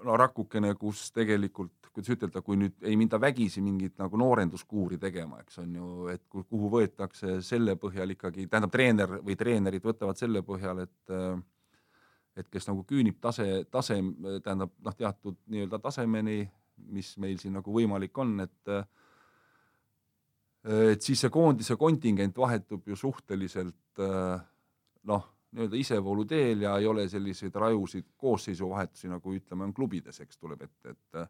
[0.06, 5.40] no rakukene, kus tegelikult kuidas ütelda, kui nüüd ei minda vägisi mingit nagu noorenduskuuri tegema,
[5.46, 10.44] eks on ju, et kuhu võetakse selle põhjal ikkagi, tähendab treener või treenerid võtavad selle
[10.46, 11.14] põhjal, et
[12.36, 14.00] et kes nagu küünib tase, tase,
[14.44, 16.44] tähendab noh, teatud nii-öelda tasemeni,
[16.92, 18.74] mis meil siin nagu võimalik on, et
[20.66, 24.02] et siis see koondise kontingent vahetub ju suhteliselt
[25.06, 30.42] noh nii-öelda isevoolu teel ja ei ole selliseid rajusid koosseisuvahetusi, nagu ütleme, on klubides, eks
[30.42, 31.22] tuleb ette, et,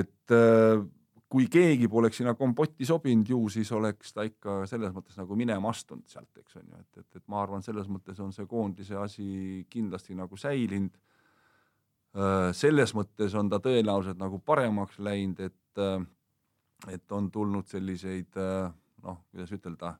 [0.00, 0.99] et
[1.30, 5.70] kui keegi poleks sinna kompotti sobinud, ju siis oleks ta ikka selles mõttes nagu minema
[5.70, 8.98] astunud sealt, eks on ju, et, et, et ma arvan, selles mõttes on see koondise
[8.98, 9.28] asi
[9.70, 10.98] kindlasti nagu säilinud.
[12.18, 16.02] Äh, selles mõttes on ta tõenäoliselt nagu paremaks läinud, et, äh,
[16.96, 18.40] et on tulnud selliseid
[19.00, 19.94] noh, kuidas ütelda,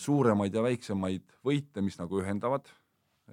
[0.00, 2.70] suuremaid ja väiksemaid võite, mis nagu ühendavad,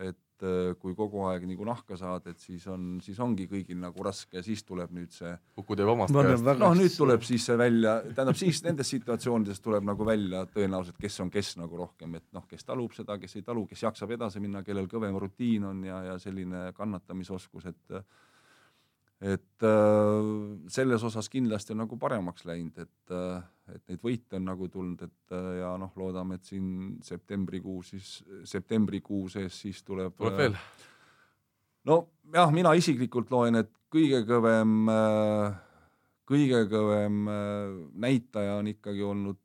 [0.03, 3.79] et et äh, kui kogu aeg nagu nahka saad, et siis on, siis ongi kõigil
[3.79, 6.45] nagu raske ja siis tuleb nüüd see Kuku teeb omast käest.
[6.47, 11.19] noh, nüüd tuleb siis see välja, tähendab siis nendes situatsioonides tuleb nagu välja tõenäoliselt, kes
[11.25, 14.39] on kes nagu rohkem, et noh, kes talub seda, kes ei talu, kes jaksab edasi
[14.43, 17.99] minna, kellel kõvem rutiin on ja, ja selline kannatamisoskus, et
[19.21, 20.27] et äh,
[20.71, 25.01] selles osas kindlasti on nagu paremaks läinud, et äh, et neid võite on nagu tulnud,
[25.05, 30.15] et äh, ja noh, loodame, et siin septembrikuu siis, septembrikuu sees siis tuleb.
[30.17, 30.55] tuleb veel?
[31.89, 34.89] nojah, mina isiklikult loen, et kõige kõvem,
[36.29, 37.21] kõige kõvem
[37.97, 39.39] näitaja on ikkagi olnud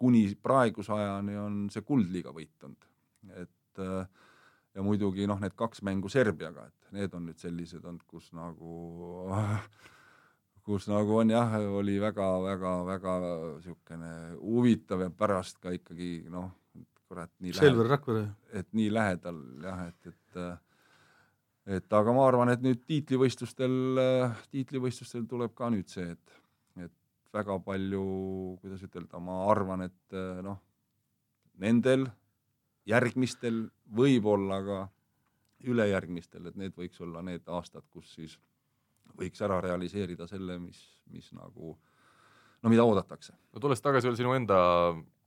[0.00, 2.86] kuni praeguse ajani on see kuldliiga võit olnud,
[3.42, 4.28] et äh,
[4.74, 8.74] ja muidugi noh, need kaks mängu Serbiaga, et need on nüüd sellised olnud, kus nagu
[10.66, 16.50] kus nagu on jah, oli väga-väga-väga niisugune huvitav ja pärast ka ikkagi noh,
[17.10, 18.26] kurat nii Selver Rakvere.
[18.54, 20.42] et nii lähedal jah, et, et
[21.70, 23.74] et aga ma arvan, et nüüd tiitlivõistlustel,
[24.50, 26.38] tiitlivõistlustel tuleb ka nüüd see, et,
[26.86, 26.94] et
[27.34, 28.04] väga palju,
[28.62, 30.58] kuidas ütelda, ma arvan, et noh,
[31.62, 32.08] nendel
[32.90, 34.80] järgmistel, võib-olla ka
[35.68, 38.38] ülejärgmistel, et need võiks olla need aastad, kus siis
[39.18, 40.80] võiks ära realiseerida selle, mis,
[41.12, 41.74] mis nagu
[42.62, 43.34] no mida oodatakse.
[43.52, 44.60] no tulles tagasi veel sinu enda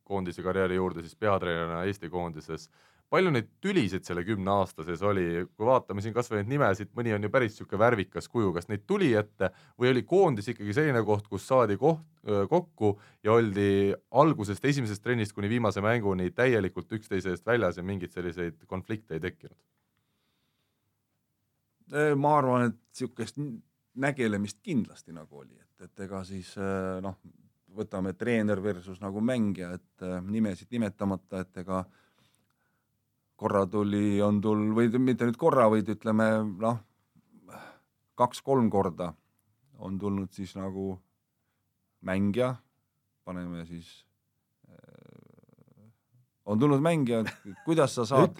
[0.04, 2.69] koondise karjääri juurde, siis peatreenerina Eesti koondises
[3.13, 7.13] palju neid tülisid selle kümne aasta sees oli, kui vaatame siin kasvõi neid nimesid, mõni
[7.13, 11.04] on ju päris niisugune värvikas kuju, kas neid tuli ette või oli koondis ikkagi selline
[11.06, 12.02] koht, kus saadi koht,
[12.49, 12.95] kokku
[13.26, 18.65] ja oldi algusest, esimesest trennist kuni viimase mänguni täielikult üksteise eest väljas ja mingeid selliseid
[18.67, 19.60] konflikte ei tekkinud?
[22.17, 23.38] ma arvan, et niisugust
[24.02, 26.56] nägelemist kindlasti nagu oli, et, et ega siis
[27.04, 27.19] noh,
[27.78, 31.99] võtame treener versus nagu mängija, et nimesid nimetamata, et ega äh,
[33.43, 36.29] korra tuli, on tul- või mitte nüüd korra, vaid ütleme
[36.63, 36.79] noh,
[38.19, 39.12] kaks-kolm korda
[39.84, 40.93] on tulnud siis nagu
[42.08, 42.53] mängija,
[43.27, 43.89] paneme siis
[44.69, 45.91] äh,
[46.45, 47.23] on tulnud mängija,
[47.65, 48.39] kuidas sa saad,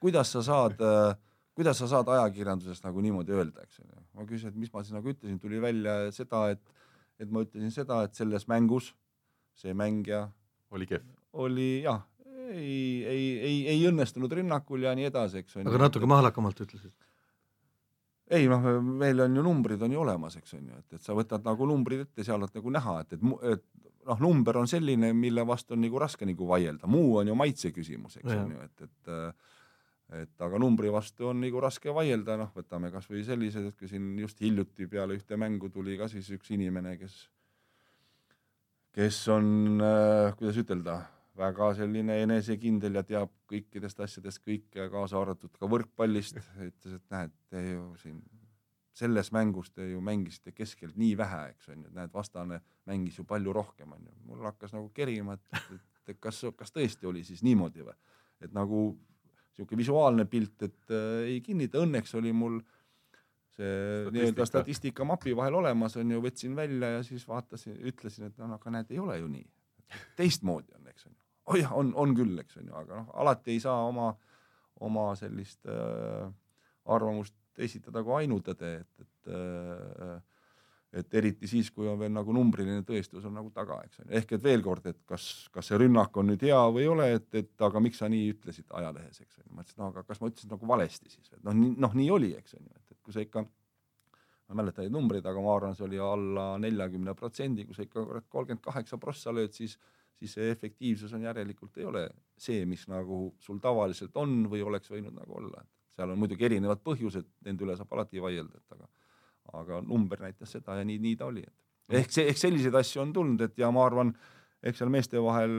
[0.00, 1.12] kuidas sa saad, äh,
[1.58, 4.00] kuidas sa saad ajakirjanduses nagu niimoodi öelda, eks ole.
[4.14, 6.62] ma küsin, et mis ma siis nagu ütlesin, tuli välja seda, et,
[7.20, 8.94] et ma ütlesin seda, et selles mängus
[9.58, 10.28] see mängija
[10.70, 11.04] oli kehv.
[11.32, 12.04] oli jah,
[12.58, 16.94] ei, ei, ei, ei õnnestunud rünnakul ja nii edasi, eks aga natuke mahlakamalt ütlesid?
[18.30, 21.16] ei noh, meil on ju numbrid on ju olemas, eks on ju, et, et sa
[21.16, 23.64] võtad nagu numbrid ette, seal on nagu näha, et, et, et
[24.08, 27.72] noh, number on selline, mille vastu on nagu raske nagu vaielda, muu on ju maitse
[27.72, 28.42] küsimus, eks ja.
[28.42, 29.14] on ju, et, et
[30.08, 34.14] et aga numbri vastu on nagu raske vaielda, noh, võtame kasvõi sellised, et kui siin
[34.16, 37.26] just hiljuti peale ühte mängu tuli ka siis üks inimene, kes
[38.96, 41.02] kes on äh,, kuidas ütelda,
[41.38, 47.34] väga selline enesekindel ja teab kõikidest asjadest kõike, kaasa arvatud ka võrkpallist, ütles, et näed,
[47.52, 48.20] te ju siin
[48.98, 53.24] selles mängus te ju mängisite keskelt nii vähe, eks on ju, näed, vastane mängis ju
[53.28, 54.14] palju rohkem, on ju.
[54.26, 55.60] mul hakkas nagu kerima, et,
[56.08, 57.94] et, kas, kas tõesti oli siis niimoodi või,
[58.42, 58.88] et nagu
[59.58, 62.58] niisugune visuaalne pilt, et äh, ei kinnita, õnneks oli mul
[63.58, 68.50] see nii-öelda statistikamapi vahel olemas on ju, võtsin välja ja siis vaatasin, ütlesin, et no
[68.54, 69.46] aga näed, ei ole ju nii.
[70.18, 71.27] teistmoodi on, eks on ju.
[71.48, 74.12] Oh jah, on, on küll, eks on ju, aga noh, alati ei saa oma,
[74.84, 76.26] oma sellist äh,
[76.88, 80.18] arvamust esitada kui ainutõde, et, et äh,
[80.98, 84.14] et eriti siis, kui on veel nagu numbriline tõestus on nagu taga, eks on ju,
[84.20, 87.08] ehk et veel kord, et kas, kas see rünnak on nüüd hea või ei ole,
[87.18, 90.04] et, et aga miks sa nii ütlesid ajalehes, eks on ju, ma ütlesin, no aga
[90.08, 92.94] kas ma ütlesin nagu valesti siis, et noh, noh, nii oli, eks on ju, et,
[92.94, 96.46] et kui sa ikka ma ei mäleta neid numbreid, aga ma arvan, see oli alla
[96.62, 99.76] neljakümne protsendi, kui sa ikka kolmkümmend kaheksa prossa lööd, siis
[100.18, 102.04] siis see efektiivsus on järelikult ei ole
[102.38, 106.46] see, mis nagu sul tavaliselt on või oleks võinud nagu olla, et seal on muidugi
[106.48, 108.88] erinevad põhjused, nende üle saab alati vaielda, et aga
[109.58, 111.54] aga number näitas seda ja nii, nii ta oli, et.
[111.98, 114.10] Ehk see, ehk selliseid asju on tulnud, et ja ma arvan,
[114.60, 115.54] eks seal meeste vahel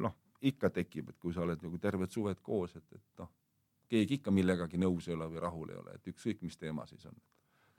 [0.00, 0.14] noh,
[0.48, 3.28] ikka tekib, et kui sa oled nagu terved suved koos, et, et noh,
[3.92, 7.04] keegi ikka millegagi nõus ei ole või rahul ei ole, et ükskõik, mis teema siis
[7.10, 7.16] on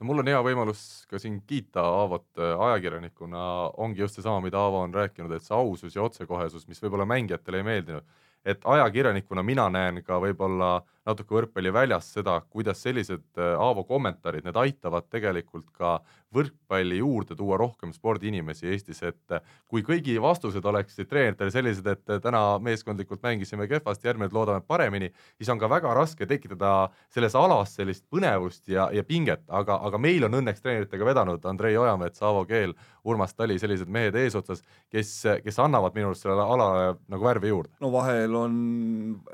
[0.00, 0.80] no mul on hea võimalus
[1.10, 3.42] ka siin kiita Aavot äh, ajakirjanikuna,
[3.82, 7.62] ongi just seesama, mida Aavo on rääkinud, et see ausus ja otsekohesus, mis võib-olla mängijatele
[7.62, 13.54] ei meeldinud, et ajakirjanikuna mina näen ka võib-olla natuke võrkpalli väljas seda, kuidas sellised äh,
[13.54, 15.98] Aavo kommentaarid, need aitavad tegelikult ka
[16.34, 22.12] võrkpalli juurde tuua rohkem spordiinimesi Eestis, et äh, kui kõigi vastused oleksid treeneritel sellised, et
[22.12, 27.38] äh, täna meeskondlikult mängisime kehvasti, järgmine loodame paremini, siis on ka väga raske tekitada selles
[27.38, 32.22] alas sellist põnevust ja, ja pinget, aga, aga meil on õnneks treeneritega vedanud Andrei Ojamets,
[32.26, 32.74] Aavo Keel,
[33.06, 35.12] Urmas Tali, sellised mehed eesotsas, kes,
[35.44, 37.76] kes annavad minu arust sellele alale nagu värvi juurde.
[37.80, 38.54] no vahel on,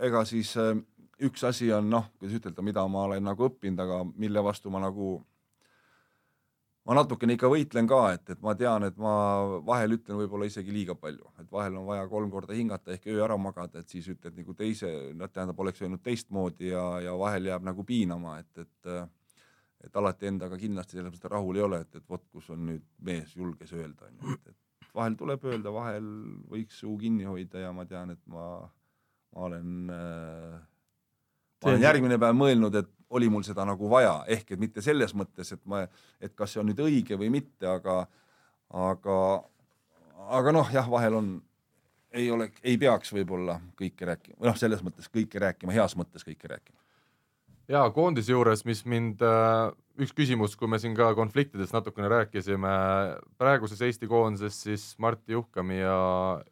[0.05, 0.77] ega siis äh
[1.29, 4.81] üks asi on noh, kuidas ütelda, mida ma olen nagu õppinud, aga mille vastu ma
[4.83, 5.15] nagu,
[6.89, 9.15] ma natukene ikka võitlen ka, et, et ma tean, et ma
[9.67, 13.23] vahel ütlen võib-olla isegi liiga palju, et vahel on vaja kolm korda hingata ehk öö
[13.25, 17.51] ära magada, et siis ütled nagu teise, noh, tähendab, oleks öelnud teistmoodi ja, ja vahel
[17.53, 18.95] jääb nagu piinama, et, et
[19.83, 22.85] et alati endaga kindlasti selles mõttes rahul ei ole, et, et vot kus on nüüd
[23.03, 26.11] mees julges öelda, onju, et, et vahel tuleb öelda, vahel
[26.53, 28.45] võiks suu kinni hoida ja ma tean, et ma,
[29.35, 30.61] ma olen äh,
[31.63, 35.13] ma olen järgmine päev mõelnud, et oli mul seda nagu vaja, ehk et mitte selles
[35.17, 35.85] mõttes, et ma,
[36.21, 38.03] et kas see on nüüd õige või mitte, aga,
[38.83, 39.17] aga,
[40.41, 41.33] aga noh, jah, vahel on,
[42.17, 46.49] ei ole, ei peaks võib-olla kõike rääkima, noh, selles mõttes kõike rääkima, heas mõttes kõike
[46.55, 46.79] rääkima.
[47.69, 52.73] ja koondise juures, mis mind äh, üks küsimus, kui me siin ka konfliktidest natukene rääkisime,
[53.41, 55.99] praeguses Eesti koondises siis Martti Juhkami ja,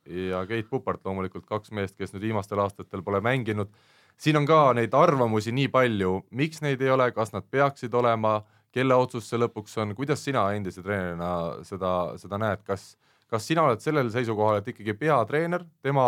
[0.04, 3.72] ja Keit Pupart loomulikult kaks meest, kes nüüd viimastel aastatel pole mänginud
[4.20, 8.40] siin on ka neid arvamusi nii palju, miks neid ei ole, kas nad peaksid olema,
[8.74, 11.30] kelle otsus see lõpuks on, kuidas sina endise treenerina
[11.66, 12.92] seda, seda näed, kas,
[13.30, 16.06] kas sina oled sellel seisukohal, et ikkagi peatreener, tema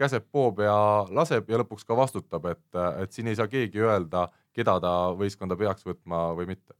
[0.00, 0.76] käseb, poob ja
[1.12, 2.68] laseb ja lõpuks ka vastutab, et,
[3.02, 6.76] et siin ei saa keegi öelda, keda ta võistkonda peaks võtma või mitte?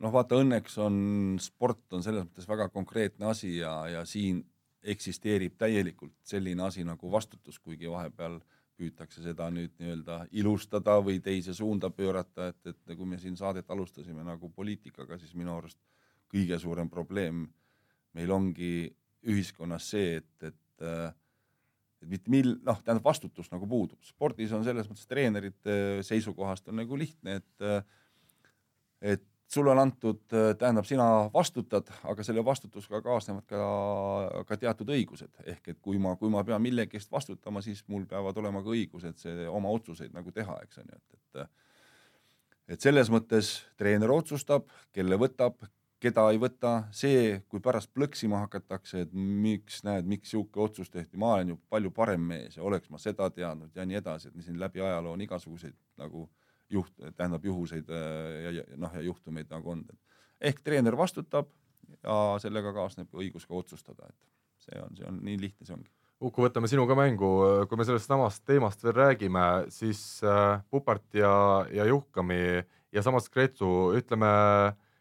[0.00, 0.94] noh, vaata õnneks on
[1.44, 4.38] sport on selles mõttes väga konkreetne asi ja, ja siin
[4.80, 11.20] eksisteerib täielikult selline asi nagu vastutus, kuigi vahepeal äh, püütakse seda nüüd nii-öelda ilustada või
[11.24, 15.78] teise suunda pöörata, et, et kui me siin saadet alustasime nagu poliitikaga, siis minu arust
[16.30, 17.44] kõige suurem probleem
[18.16, 18.88] meil ongi
[19.30, 20.56] ühiskonnas see, et, et
[22.00, 24.00] et mitte mil-, noh, tähendab vastutus nagu puudub.
[24.08, 25.74] spordis on selles mõttes treenerite
[26.06, 27.66] seisukohast on nagu lihtne, et
[29.00, 30.20] et sulle on antud,
[30.58, 33.64] tähendab, sina vastutad, aga selle vastutusega kaasnevad ka,
[34.46, 38.06] ka teatud õigused, ehk et kui ma, kui ma pean millegi eest vastutama, siis mul
[38.10, 41.50] peavad olema ka õigused see oma otsuseid nagu teha, eks on ju, et, et
[42.70, 43.48] et selles mõttes
[43.80, 45.58] treener otsustab, kelle võtab,
[46.00, 51.18] keda ei võta, see, kui pärast plõksima hakatakse, et miks, näed, miks niisugune otsus tehti,
[51.20, 54.46] ma olen ju palju parem mees ja oleks ma seda teadnud ja nii edasi, et
[54.46, 56.28] siin läbi ajaloo on igasuguseid nagu
[56.70, 59.84] juht, tähendab juhuseid äh, ja, ja noh, ja juhtumeid nagu on.
[60.40, 61.50] ehk treener vastutab
[62.02, 65.90] ja sellega kaasneb õigus ka otsustada, et see on, see on nii lihtne, see ongi.
[66.20, 67.30] Uku, võtame sinuga mängu,
[67.68, 71.32] kui me sellest samast teemast veel räägime, siis äh, Pupart ja,
[71.72, 72.60] ja Juhkami
[72.92, 74.28] ja samas Kretsu, ütleme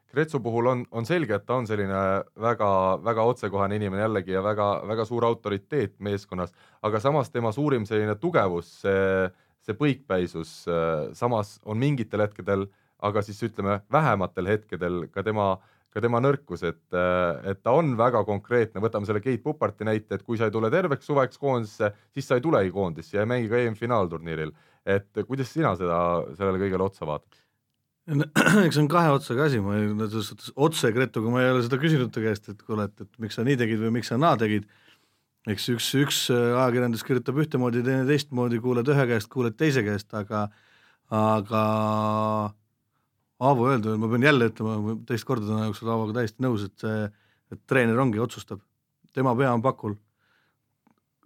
[0.10, 2.00] Kretsu puhul on, on selge, et ta on selline
[2.42, 8.72] väga-väga otsekohene inimene jällegi ja väga-väga suur autoriteet meeskonnas, aga samas tema suurim selline tugevus,
[8.86, 9.28] see
[9.70, 12.68] see põikpäisus, äh, samas on mingitel hetkedel,
[13.06, 15.54] aga siis ütleme vähematel hetkedel ka tema,
[15.94, 20.18] ka tema nõrkus, et, äh, et ta on väga konkreetne, võtame selle Keit Puparti näite,
[20.18, 23.30] et kui sa ei tule terveks suveks koondisse, siis sa ei tulegi koondisse ja ei
[23.30, 24.54] mängi ka EM-finaalturniiril.
[24.90, 27.36] et kuidas sina seda, sellele kõigele otsa vaatad?
[28.66, 31.78] eks see on kahe otsaga asi, ma selles suhtes otse Gretuga ma ei ole seda
[31.78, 34.40] küsinud ta käest, et kuule, et, et miks sa nii tegid või miks sa naa
[34.40, 34.66] tegid
[35.54, 40.12] eks üks, üks äh, ajakirjandus kirjutab ühtemoodi, teine teistmoodi, kuuled ühe käest, kuuled teise käest,
[40.18, 40.48] aga,
[41.14, 41.64] aga
[43.40, 47.06] Aavo öeldu, ma pean jälle ütlema, teist korda täna jooksul Aavoga täiesti nõus, et see,
[47.56, 48.60] et treener ongi, otsustab,
[49.16, 49.96] tema pea on pakul.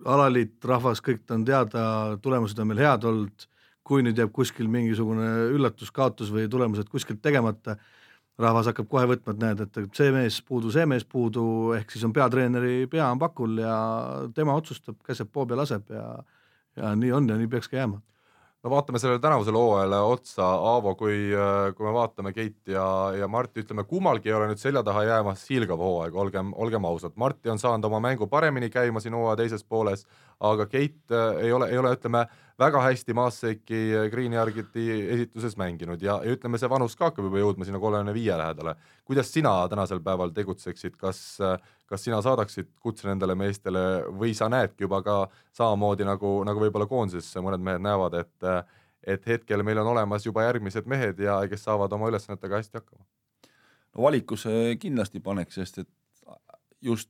[0.06, 1.82] alaliit, rahvas, kõik on teada,
[2.22, 3.46] tulemused on meil head olnud,
[3.88, 7.78] kui nüüd jääb kuskil mingisugune üllatus, kaotus või tulemused kuskilt tegemata,
[8.40, 12.06] rahvas hakkab kohe võtma, et näed, et see mees puudu, see mees puudu, ehk siis
[12.08, 13.76] on peatreeneri pea on pakul ja
[14.36, 16.08] tema otsustab, käseb poob ja laseb ja
[16.78, 18.02] ja nii on ja nii peaks ka jääma.
[18.64, 21.18] No vaatame sellele tänavusele hooajale otsa, Aavo, kui,
[21.76, 22.86] kui me vaatame Keit ja,
[23.20, 27.12] ja Marti, ütleme kummalgi ei ole nüüd selja taha jäämas hiilgav hooaeg, olgem, olgem ausad,
[27.20, 30.08] Marti on saanud oma mängu paremini käima siin hooaja teises pooles,
[30.40, 32.24] aga Keit äh, ei ole, ei ole, ütleme
[32.60, 33.80] väga hästi Maasseki
[34.12, 34.86] Greenyard'i
[35.16, 38.76] esituses mänginud ja, ja ütleme, see vanus ka hakkab juba jõudma sinna kolmekümne viie lähedale.
[39.06, 41.40] kuidas sina tänasel päeval tegutseksid, kas,
[41.90, 45.18] kas sina saadaksid kutse nendele meestele või sa näedki juba ka
[45.58, 48.50] samamoodi nagu, nagu võib-olla koondises mõned mehed näevad, et
[49.04, 53.04] et hetkel meil on olemas juba järgmised mehed ja kes saavad oma ülesannetega hästi hakkama?
[53.94, 55.90] no valikusse kindlasti paneks, sest et
[56.82, 57.10] just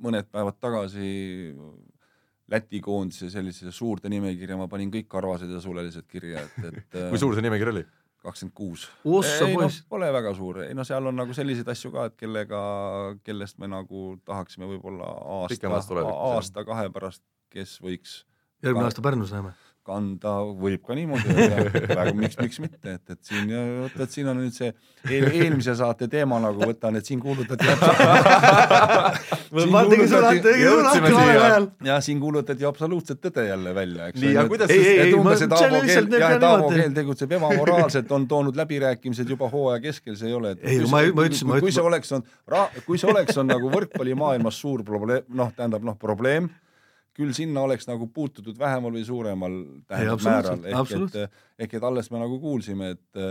[0.00, 1.54] mõned päevad tagasi
[2.52, 7.20] Läti koondise sellisesse suurde nimekirja ma panin kõik karvased ja sulelised kirja, et, et kui
[7.20, 7.84] suur see nimekiri oli?
[8.24, 8.86] kakskümmend kuus.
[9.44, 12.60] ei noh, pole väga suur, ei no seal on nagu selliseid asju ka, et kellega,
[13.24, 15.74] kellest me nagu tahaksime võib-olla aasta
[16.14, 17.20] aasta-kahe pärast,
[17.52, 18.22] kes võiks
[18.64, 19.52] järgmine aasta Pärnus näeme
[19.84, 23.50] kanda, võib ka niimoodi öelda, miks, miks mitte, et, et siin,
[23.82, 24.70] vot, et siin on nüüd see
[25.12, 27.68] eel, eelmise saate teema nagu võtan, et siin kuulutati
[29.74, 31.44] ma tegin sulle, tegin sulle jõudsime lahti valel siia.
[31.44, 35.44] ajal ja siin kuulutati absoluutset tõde jälle välja, eks Nii, aga kuidas ei, et umbes,
[35.44, 36.72] et Aavo Keel, jah, et Aavo.
[36.74, 40.54] Keel tegutseb ebamoraalselt, on toonud läbirääkimised juba hooaja keskel, see ei ole.
[40.62, 42.24] Ei, ma- ma ütlesin- ma kui ütlesin- see oleks on,
[42.88, 46.48] kui see oleks on nagu võrkpallimaailmas suur probleem, noh, tähendab noh, probleem,
[47.14, 52.10] küll sinna oleks nagu puututud vähemal või suuremal tähendab määral, ehk et, ehk et alles
[52.10, 53.24] me nagu kuulsime, et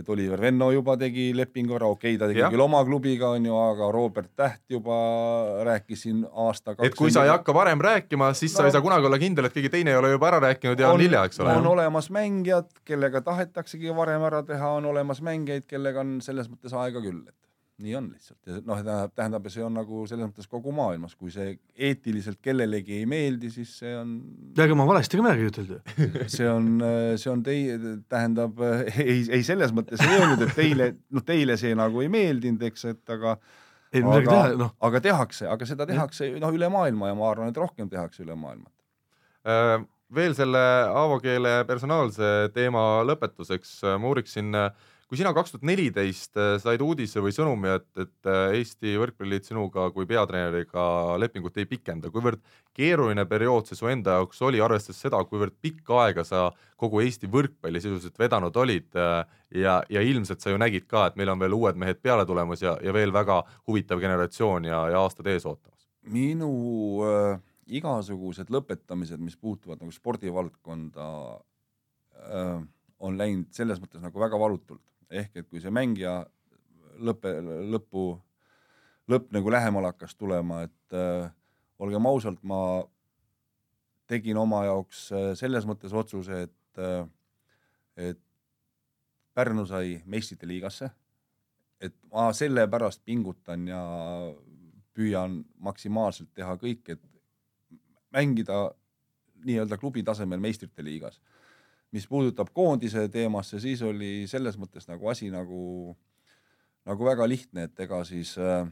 [0.00, 2.52] et Oliver Venno juba tegi lepingu ära, okei okay, ta tegi Jah.
[2.52, 4.96] küll oma klubiga onju, aga Robert Täht juba
[5.66, 8.84] rääkis siin aasta et kui sa ei hakka varem rääkima, siis no, sa ei saa
[8.84, 11.24] kunagi olla kindel, et keegi teine ei ole juba ära rääkinud ja on, on hilja,
[11.26, 11.66] eks ole on.
[11.74, 17.02] olemas mängijad, kellega tahetaksegi varem ära teha, on olemas mängijaid, kellega on selles mõttes aega
[17.02, 17.49] küll, et
[17.82, 18.38] nii on lihtsalt.
[18.46, 23.00] Ja noh, tähendab, tähendab, see on nagu selles mõttes kogu maailmas, kui see eetiliselt kellelegi
[23.00, 24.16] ei meeldi, siis see on,
[24.58, 26.08] ja ega ma valesti ka midagi ei ütelnud ju.
[26.36, 26.68] See on,
[27.20, 27.78] see on teie,
[28.10, 28.60] tähendab
[29.04, 32.86] ei, ei selles mõttes ei öelnud, et teile, noh, teile see nagu ei meeldinud, eks,
[32.92, 33.36] et aga
[33.90, 37.30] ei midagi aga teha, noh, aga tehakse, aga seda tehakse noh, üle maailma ja ma
[37.30, 38.70] arvan, et rohkem tehakse üle maailma.
[39.48, 39.78] Äh,
[40.14, 40.60] veel selle
[40.90, 44.54] Aavo keele personaalse teema lõpetuseks äh, ma uuriksin,
[45.10, 49.48] kui sina kaks tuhat neliteist äh, said uudise või sõnumi, et, et äh, Eesti Võrkpalliliit
[49.48, 50.84] sinuga kui peatreeneriga
[51.18, 52.38] lepingut ei pikenda, kuivõrd
[52.78, 56.44] keeruline periood see su enda jaoks oli, arvestades seda, kuivõrd pikka aega sa
[56.78, 59.24] kogu Eesti võrkpalli sisuliselt vedanud olid äh,
[59.58, 62.62] ja, ja ilmselt sa ju nägid ka, et meil on veel uued mehed peale tulemas
[62.62, 65.88] ja, ja veel väga huvitav generatsioon ja, ja aastad ees ootamas.
[66.06, 66.52] minu
[67.08, 71.08] äh, igasugused lõpetamised, mis puutuvad nagu spordivaldkonda
[72.30, 72.62] äh,,
[73.00, 76.20] on läinud selles mõttes nagu väga valutult, ehk et kui see mängija
[77.02, 77.32] lõpe,
[77.72, 78.04] lõpu,
[79.10, 81.30] lõpp nagu lähemale hakkas tulema, et äh,
[81.78, 82.82] olgem ausalt, ma
[84.10, 87.06] tegin oma jaoks äh, selles mõttes otsuse, et äh,
[88.00, 88.20] et
[89.34, 90.88] Pärnu sai meistrite liigasse,
[91.80, 93.80] et ma sellepärast pingutan ja
[94.96, 97.78] püüan maksimaalselt teha kõik, et
[98.12, 98.64] mängida
[99.46, 101.20] nii-öelda klubi tasemel meistrite liigas.
[101.92, 105.96] Mis puudutab koondise teemasse, siis oli selles mõttes nagu asi nagu,
[106.86, 108.64] nagu väga lihtne, et ega siis äh,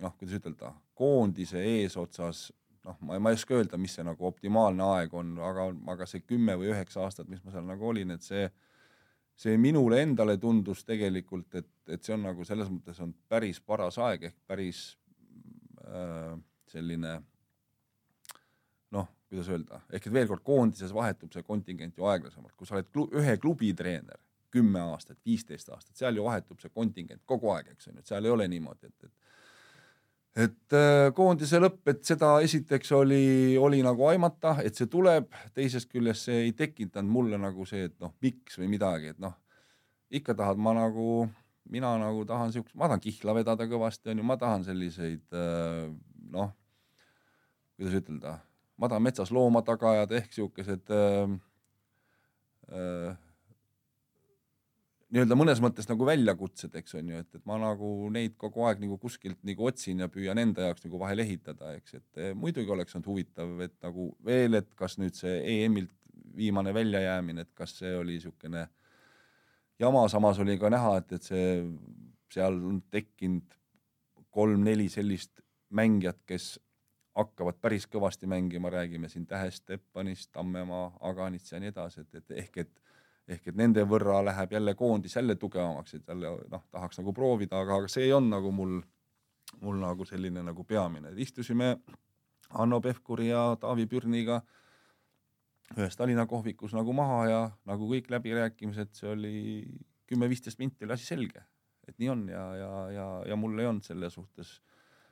[0.00, 2.48] noh, kuidas ütelda, koondise eesotsas
[2.86, 6.22] noh, ma, ma ei oska öelda, mis see nagu optimaalne aeg on, aga, aga see
[6.24, 8.48] kümme või üheksa aastat, mis ma seal nagu olin, et see
[9.40, 13.96] see minule endale tundus tegelikult, et, et see on nagu selles mõttes on päris paras
[14.02, 14.82] aeg ehk päris
[15.86, 16.34] äh,
[16.68, 17.14] selline
[19.30, 22.90] kuidas öelda, ehk et veel kord koondises vahetub see kontingent ju aeglasemalt, kui sa oled
[22.90, 24.18] klu, ühe klubi treener
[24.50, 28.10] kümme aastat, viisteist aastat, seal ju vahetub see kontingent kogu aeg, eks on ju, et
[28.10, 29.30] seal ei ole niimoodi, et, et
[30.44, 35.26] et äh, koondise lõpp, et seda esiteks oli, oli nagu aimata, et see tuleb,
[35.56, 39.34] teisest küljest see ei tekitanud mulle nagu see, et noh, miks või midagi, et noh,
[40.14, 41.24] ikka tahad ma nagu,
[41.70, 45.90] mina nagu tahan siukest, ma tahan kihla vedada kõvasti, onju, ma tahan selliseid äh,
[46.30, 46.54] noh,
[47.74, 48.38] kuidas ütelda,
[48.80, 51.34] ma tahan metsas looma taga ajada ehk siukesed äh,
[52.72, 53.18] äh,
[55.10, 58.82] nii-öelda mõnes mõttes nagu väljakutsed, eks on ju, et, et ma nagu neid kogu aeg
[58.82, 62.70] nagu kuskilt nagu otsin ja püüan enda jaoks nagu vahel ehitada, eks, et eh, muidugi
[62.70, 65.94] oleks olnud huvitav, et nagu veel, et kas nüüd see EM-ilt
[66.36, 68.68] viimane väljajäämine, et kas see oli niisugune
[69.82, 71.46] jama, samas oli ka näha, et, et see,
[72.30, 73.58] seal on tekkinud
[74.30, 75.42] kolm-neli sellist
[75.74, 76.52] mängijat, kes
[77.16, 82.38] hakkavad päris kõvasti mängima, räägime siin Tähest, Teppanist, Tammemaa, Aganits ja nii edasi, et, et
[82.44, 82.80] ehk et
[83.30, 87.60] ehk et nende võrra läheb jälle koondis jälle tugevamaks, et jälle noh, tahaks nagu proovida,
[87.62, 88.80] aga, aga see olnud nagu mul,
[89.60, 91.76] mul nagu selline nagu peamine, istusime
[92.50, 94.40] Hanno Pevkuri ja Taavi Pürniga
[95.76, 97.40] ühes Tallinna kohvikus nagu maha ja
[97.70, 99.34] nagu kõik läbirääkimised, see oli
[100.10, 101.44] kümme-viisteist minti oli asi selge,
[101.86, 104.56] et nii on ja, ja, ja, ja mul ei olnud selle suhtes,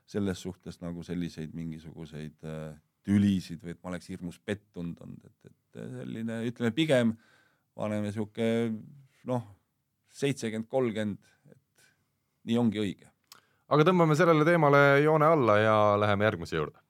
[0.09, 2.72] selles suhtes nagu selliseid mingisuguseid äh,
[3.04, 7.14] tülisid või et ma oleks hirmus pettunud olnud, et, et selline, ütleme pigem
[7.78, 8.48] paneme sihuke
[9.28, 9.44] noh,
[10.18, 11.86] seitsekümmend, kolmkümmend, et
[12.48, 13.09] nii ongi õige.
[13.68, 16.80] aga tõmbame sellele teemale joone alla ja läheme järgmise juurde.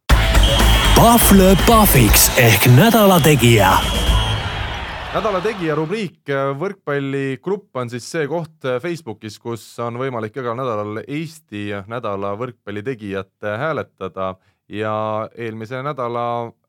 [0.98, 3.76] Pahv lööb pahviks ehk nädala tegija
[5.14, 6.28] nädala tegija rubriik
[6.61, 13.48] Võrkpalligrupp on siis see koht Facebookis, kus on võimalik igal nädalal Eesti nädala võrkpalli tegijat
[13.62, 14.34] hääletada
[14.68, 14.94] ja
[15.32, 16.26] eelmise nädala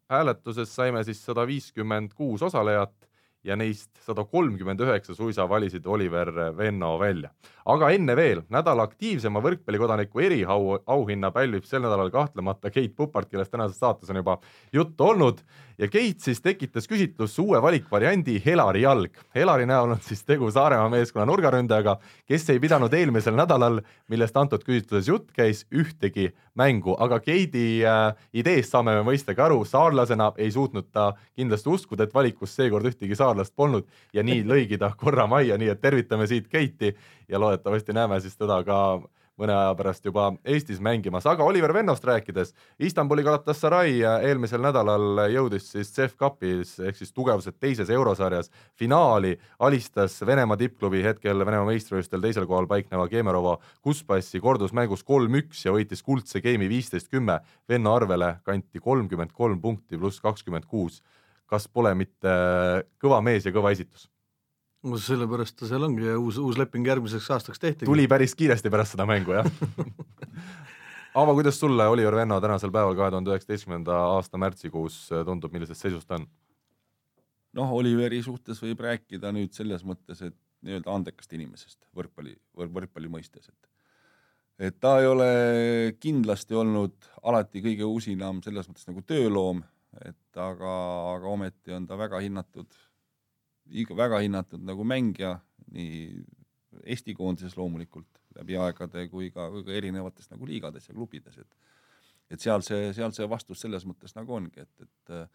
[0.10, 2.96] hääletuses saime siis sada viiskümmend kuus osalejat
[3.44, 7.30] ja neist sada kolmkümmend üheksa suisa valisid Oliver Venno välja.
[7.66, 13.52] aga enne veel, nädala aktiivsema võrkpallikodaniku eriau, auhinna pälvib sel nädalal kahtlemata Keit Pupart, kellest
[13.52, 14.40] tänases saates on juba
[14.74, 15.44] juttu olnud
[15.80, 19.16] ja Keit siis tekitas küsitlusse uue valikvariandi Helari jalg.
[19.36, 21.96] Helari näol on siis tegu Saaremaa meeskonna nurgaründajaga,
[22.28, 23.80] kes ei pidanud eelmisel nädalal,
[24.12, 29.62] millest antud küsitluses jutt käis, ühtegi mängu, aga Keidi äh, ideest saame me mõistagi aru,
[29.66, 34.80] saarlasena ei suutnud ta kindlasti uskuda, et valikus seekord ühtegi saarlast polnud ja nii lõigi
[34.82, 36.92] ta korra majja, nii et tervitame siit Keiti
[37.30, 38.80] ja loodetavasti näeme siis teda ka
[39.40, 45.70] mõne aja pärast juba Eestis mängimas, aga Oliver Vennost rääkides, Istanbuli Galatasaray eelmisel nädalal jõudis
[45.74, 52.26] siis CEF Cupis ehk siis tugevused teises eurosarjas finaali, alistas Venemaa tippklubi hetkel Venemaa meistrivõistlustel
[52.26, 57.40] teisel kohal paikneva Kemerova Kuspassi kordusmängus kolm-üks ja võitis kuldse geimi viisteist kümme.
[57.70, 61.02] Venno arvele kanti kolmkümmend kolm punkti pluss kakskümmend kuus.
[61.50, 62.34] kas pole mitte
[63.02, 64.06] kõva mees ja kõva esitus?
[64.84, 67.88] No sellepärast ta seal ongi ja uus, uus leping järgmiseks aastaks tehti.
[67.90, 69.48] tuli päris kiiresti pärast seda mängu, jah
[71.20, 76.06] Aavo, kuidas sulle Oliver Venno tänasel päeval, kahe tuhande üheksateistkümnenda aasta märtsikuus tundub, millises seisus
[76.06, 76.28] ta on?
[77.58, 83.12] noh, Oliveri suhtes võib rääkida nüüd selles mõttes, et nii-öelda andekast inimesest võrkpalli võr,, võrkpalli
[83.12, 83.70] mõistes, et
[84.70, 85.28] et ta ei ole
[86.04, 89.64] kindlasti olnud alati kõige usinam selles mõttes nagu tööloom,
[90.04, 90.74] et aga,
[91.16, 92.68] aga ometi on ta väga hinnatud
[93.98, 95.38] väga hinnatud nagu mängija
[95.72, 96.26] nii
[96.90, 101.56] Eesti koondises loomulikult läbi aegade kui ka, kui ka erinevates nagu liigades ja klubides, et
[102.30, 105.30] et seal see, seal see vastus selles mõttes nagu ongi, et, et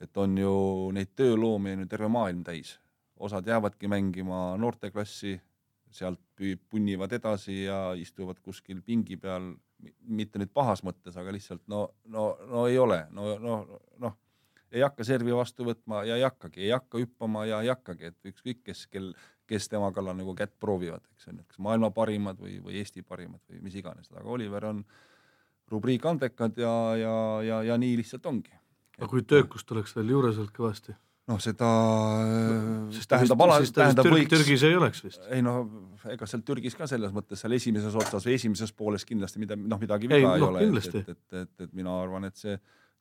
[0.00, 0.54] et on ju
[0.96, 2.78] neid tööloomi on ju terve maailm täis,
[3.20, 5.34] osad jäävadki mängima noorteklassi,
[5.90, 6.20] sealt
[6.70, 9.52] punnivad edasi ja istuvad kuskil pingi peal,
[10.08, 14.16] mitte nüüd pahas mõttes, aga lihtsalt no, no, no ei ole, no, no, noh
[14.72, 18.32] ei hakka servi vastu võtma ja ei hakkagi, ei hakka hüppama ja ei hakkagi, et
[18.32, 19.10] ükskõik kes, kel,
[19.50, 23.02] kes tema kallal nagu kätt proovivad, eks on ju, kas maailma parimad või, või Eesti
[23.02, 24.84] parimad või mis iganes, aga Oliver on
[25.70, 27.14] rubriik andekad ja, ja,
[27.46, 28.54] ja, ja nii lihtsalt ongi.
[28.98, 30.96] aga kui töökust oleks veel juures olnud kõvasti?
[31.30, 31.68] noh, seda
[32.94, 34.30] sest tähendab ala, tähendab Türg, võiks.
[34.32, 35.22] Türgis ei oleks vist.
[35.30, 35.54] ei no
[36.10, 39.80] ega seal Türgis ka selles mõttes seal esimeses otsas või esimeses pooles kindlasti mida, noh,
[39.82, 42.56] midagi viga ei, ei no, ole, et, et, et, et mina arvan, et see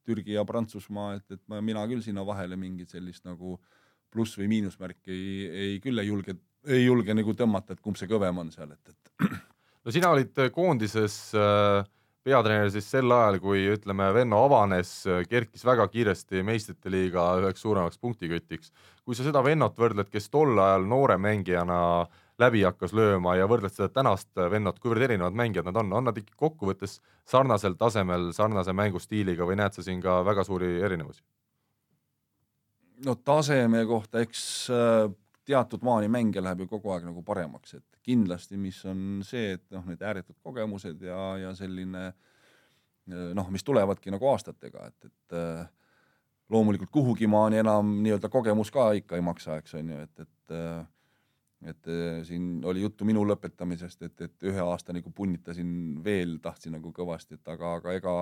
[0.08, 3.58] Türgi ja Prantsusmaa, et, et ma, mina küll sinna vahele mingit sellist nagu
[4.10, 6.36] pluss või miinusmärki ei, ei küll ei julge,
[6.68, 9.32] ei julge nagu tõmmata, et kumb see kõvem on seal, et, et.
[9.86, 11.84] no sina olid koondises äh,
[12.26, 14.94] peatreener siis sel ajal, kui ütleme, Venno avanes,
[15.30, 18.74] kerkis väga kiiresti meistrite liiga üheks suuremaks punktikütiks.
[19.06, 23.48] kui sa seda Vennot võrdled, kes tol ajal noore mängijana äh, läbi hakkas lööma ja
[23.50, 28.32] võrdled seda tänast vennat, kuivõrd erinevad mängijad nad on, on nad ikka kokkuvõttes sarnasel tasemel,
[28.36, 31.24] sarnase mängustiiliga või näed sa siin ka väga suuri erinevusi?
[33.06, 34.42] no taseme kohta, eks
[34.76, 35.10] äh,
[35.48, 39.66] teatud maani mänge läheb ju kogu aeg nagu paremaks, et kindlasti, mis on see, et
[39.74, 45.38] noh, need ääretud kogemused ja, ja selline äh, noh, mis tulevadki nagu aastatega, et, et
[45.40, 45.66] äh,
[46.50, 50.58] loomulikult kuhugi maani enam nii-öelda kogemus ka ikka ei maksa, eks on ju, et, et
[51.66, 55.72] et äh, siin oli juttu minu lõpetamisest, et, et ühe aasta nagu punnitasin
[56.04, 58.14] veel, tahtsin nagu kõvasti, et aga, aga ega,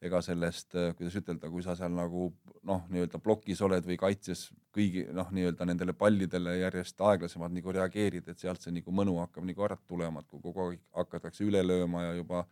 [0.00, 2.30] ega sellest, kuidas ütelda, kui sa seal nagu
[2.66, 8.32] noh, nii-öelda plokis oled või kaitses kõigi noh, nii-öelda nendele pallidele järjest aeglasemalt nagu reageerid,
[8.32, 11.62] et sealt see nagu mõnu hakkab nagu ära tulema, et kui kogu aeg hakatakse üle
[11.66, 12.46] lööma ja juba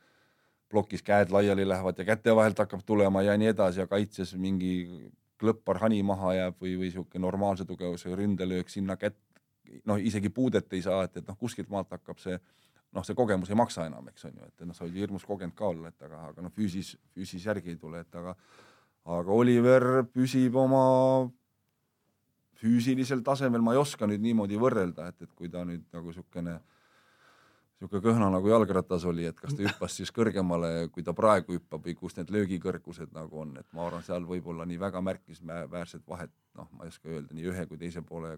[0.68, 5.08] plokis käed laiali lähevad ja käte vahelt hakkab tulema ja nii edasi ja kaitses mingi
[5.38, 9.18] klõppar hani maha jääb või, või sihuke normaalse tugevusega ründelöök sinna kätt,
[9.88, 12.38] noh, isegi puudet ei saa, et, et noh, kuskilt maalt hakkab see
[12.94, 15.56] noh, see kogemus ei maksa enam, eks on ju, et noh, sa võid hirmus kogenud
[15.56, 18.34] ka olla, et aga, aga noh, füüsis, füüsis järgi ei tule, et aga
[19.08, 21.28] aga Oliver püsib oma
[22.58, 26.58] füüsilisel tasemel, ma ei oska nüüd niimoodi võrrelda, et, et kui ta nüüd nagu niisugune
[27.78, 31.84] niisugune kõhna nagu jalgratas oli, et kas ta hüppas siis kõrgemale, kui ta praegu hüppab
[31.86, 36.02] või kus need löögikõrgused nagu on, et ma arvan, seal võib olla nii väga märkimisväärset
[36.08, 38.34] vahet, noh, ma ei oska öelda nii ühe kui teise poole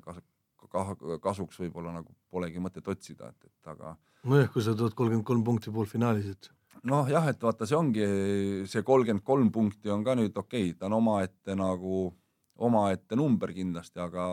[0.68, 3.96] kas, kasuks võib-olla nagu polegi mõtet otsida, et, et aga.
[4.28, 6.50] nojah, kui sa tood kolmkümmend kolm punkti poolfinaalis, et.
[6.90, 8.08] noh, jah, et vaata, see ongi
[8.70, 12.08] see kolmkümmend kolm punkti on ka nüüd okei okay,, ta on omaette nagu
[12.60, 14.24] omaette number kindlasti, aga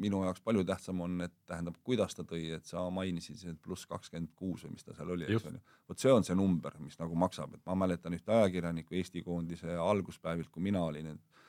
[0.00, 3.88] minu jaoks palju tähtsam on, et tähendab, kuidas ta tõi, et sa mainisid siin pluss
[3.90, 5.62] kakskümmend kuus või mis ta seal oli, eks ole.
[5.90, 9.74] vot see on see number, mis nagu maksab, et ma mäletan ühte ajakirjanikku Eesti koondise
[9.82, 11.42] alguspäevilt, kui mina olin, et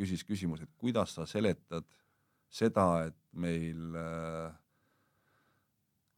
[0.00, 1.88] küsis küsimuse, et kuidas sa seletad
[2.50, 4.50] seda, et meil äh,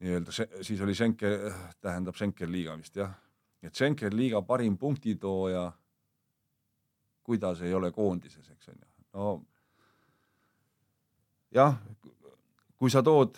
[0.00, 3.12] nii-öelda see, siis oli Schenker, tähendab Schenker liiga vist jah,
[3.62, 5.70] et Schenker liiga parim punktitooja,
[7.22, 9.28] kuidas ei ole koondises, eks on ju no
[11.54, 11.76] jah,
[12.76, 13.36] kui sa tood,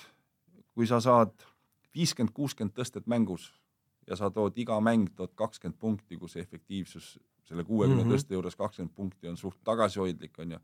[0.74, 1.34] kui sa saad
[1.94, 3.50] viiskümmend, kuuskümmend tõstet mängus
[4.08, 7.14] ja sa tood iga mäng, tood kakskümmend punkti, kus efektiivsus
[7.44, 8.14] selle kuuekümne mm -hmm.
[8.14, 10.58] tõste juures kakskümmend punkti on suht tagasihoidlik, on ju.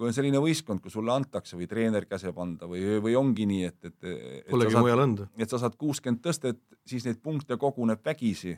[0.00, 3.64] Kui on selline võistkond, kus sulle antakse või treener käseb anda või, või ongi nii,
[3.68, 4.46] et, et, et.
[4.48, 5.26] Polegi mujal anda.
[5.36, 8.54] et sa saad kuuskümmend tõstet, siis neid punkte koguneb vägisi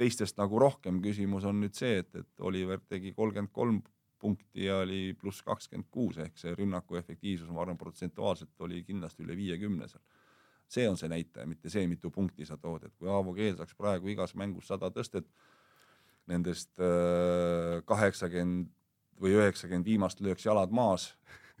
[0.00, 1.02] teistest nagu rohkem.
[1.04, 3.82] küsimus on nüüd see, et, et Oliver tegi kolmkümmend kolm
[4.20, 9.24] punkti ja oli pluss kakskümmend kuus ehk see rünnaku efektiivsus, ma arvan, protsentuaalselt oli kindlasti
[9.26, 10.02] üle viiekümne seal.
[10.70, 13.76] see on see näitaja, mitte see, mitu punkti sa tood, et kui Aavo Keel saaks
[13.76, 15.28] praegu igas mängus sada tõstet,
[16.30, 18.72] nendest äh, kaheksakümmend
[19.20, 21.10] või üheksakümmend viimast lööks jalad maas.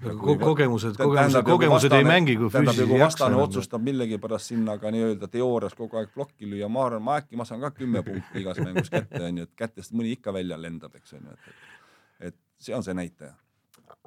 [0.00, 3.26] Ko kogemused, kogemused, kogemused ei mängi, kui füüsiliselt ei jaksa.
[3.26, 7.36] vastane otsustab millegipärast sinna ka nii-öelda teoorias kogu aeg plokki lüüa, ma arvan, ma äkki
[7.36, 10.96] ma saan ka kümme punkti igas mängus kätte, onju, et kätest mõni ikka välja lendab,
[10.96, 13.34] eks onju, et et see on see näitaja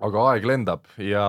[0.02, 1.24] aga aeg lendab ja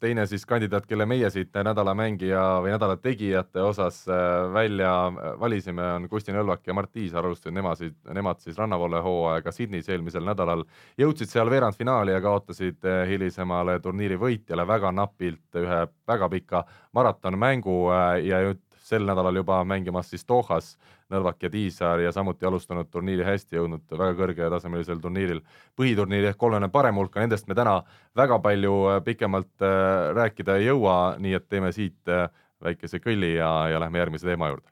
[0.00, 5.32] teine siis kandidaat, kelle meie siit nädala mängija või nädala tegijate osas äh, välja äh,
[5.40, 9.90] valisime, on Kusti Nõlvak ja Mart Tiisar, alustasid nemad siis, nemad siis rannavoole hooaega Sydneys
[9.90, 10.62] eelmisel nädalal.
[10.98, 17.78] jõudsid seal veerandfinaali ja kaotasid äh, hilisemale turniiri võitjale väga napilt ühe väga pika maratonmängu
[18.22, 20.76] ja nüüd sel nädalal juba mängimas siis Dohas
[21.12, 25.42] Nõlvak ja Tiisaar ja samuti alustanud turniiri hästi, jõudnud väga kõrgetasemelisel turniiril.
[25.76, 27.82] Põhiturniiri ehk kolmene parem hulka, nendest me täna
[28.16, 32.30] väga palju äh, pikemalt äh, rääkida ei jõua, nii et teeme siit äh,
[32.64, 34.70] väikese kõlli ja, ja lähme järgmise teema juurde.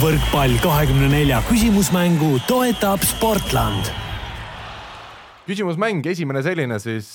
[0.00, 3.92] võrkpall kahekümne nelja küsimusmängu toetab Sportland.
[5.46, 7.06] Küsimusmäng, esimene selline siis,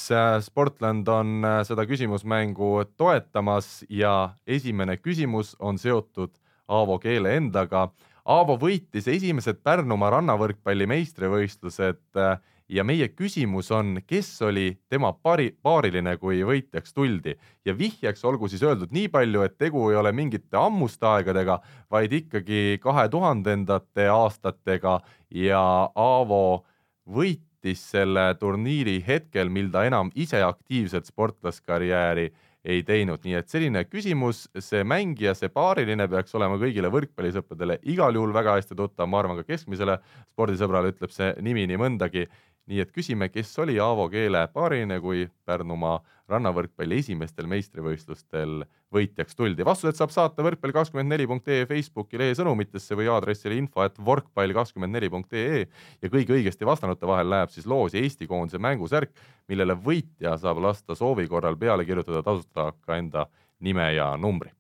[0.46, 6.32] Sportland on seda küsimusmängu toetamas ja esimene küsimus on seotud
[6.72, 7.90] Aavo Keele endaga
[8.30, 12.36] Aavo võitis esimesed Pärnumaa rannavõrkpalli meistrivõistlused äh,
[12.72, 17.34] ja meie küsimus on, kes oli tema pari, paariline, kui võitjaks tuldi?
[17.66, 21.60] Ja vihjeks olgu siis öeldud nii palju, et tegu ei ole mingite ammuste aegadega,
[21.92, 25.00] vaid ikkagi kahe tuhandendate aastatega.
[25.34, 25.64] Ja
[25.96, 26.64] Aavo
[27.10, 32.30] võitis selle turniiri hetkel, mil ta enam ise aktiivset sportlaskarjääri
[32.66, 38.16] ei teinud, nii et selline küsimus, see mängija, see paariline peaks olema kõigile võrkpallisõpradele igal
[38.18, 39.98] juhul väga hästi tuttav, ma arvan ka keskmisele
[40.32, 42.28] spordisõbrale ütleb see nimi nii mõndagi
[42.70, 46.00] nii et küsime, kes oli Aavo Keele paariline, kui Pärnumaa
[46.32, 48.62] rannavõrkpalli esimestel meistrivõistlustel
[48.94, 49.66] võitjaks tuldi.
[49.66, 54.00] vastused saab saata võrkpall kakskümmend neli punkt ee Facebooki lehe sõnumitesse või aadressile info et
[54.00, 55.66] võrkpall kakskümmend neli punkt ee
[56.02, 59.12] ja kõigi õigesti vastanute vahel läheb siis loos Eesti koondise mängusärk,
[59.52, 63.28] millele võitja saab lasta soovi korral peale kirjutada tasuta ka enda
[63.60, 64.56] nime ja numbri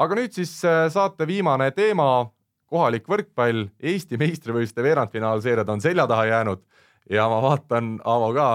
[0.00, 2.24] aga nüüd siis äh, saate viimane teema,
[2.70, 6.62] kohalik võrkpall, Eesti meistrivõistluste veerandfinaalseeriad on selja taha jäänud
[7.10, 8.50] ja ma vaatan, Aavo ka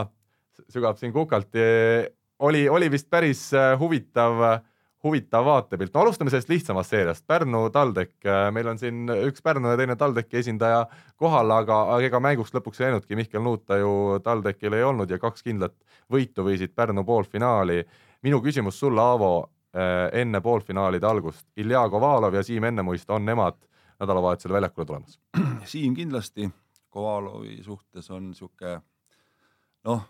[0.71, 1.51] sügab siin kukalt.
[2.39, 4.41] oli, oli vist päris äh, huvitav,
[5.03, 5.93] huvitav vaatepilt.
[5.93, 8.15] no alustame sellest lihtsamast seeriast, Pärnu TalTech,
[8.51, 10.85] meil on siin üks Pärnu ja teine TalTechi esindaja
[11.15, 15.21] kohal, aga, aga ega mänguks lõpuks ei läinudki, Mihkel Nuuta ju TalTechil ei olnud ja
[15.21, 15.77] kaks kindlat
[16.11, 17.83] võitu viisid Pärnu poolfinaali.
[18.23, 19.51] minu küsimus sulle, Aavo
[20.15, 21.47] enne poolfinaalide algust.
[21.59, 23.57] Ilja Kovalov ja Siim Ennemuist on nemad
[23.99, 25.19] nädalavahetusel väljakule tulemas.
[25.73, 26.49] Siim kindlasti,
[26.89, 28.77] Kovalovi suhtes on niisugune
[29.83, 30.03] noh,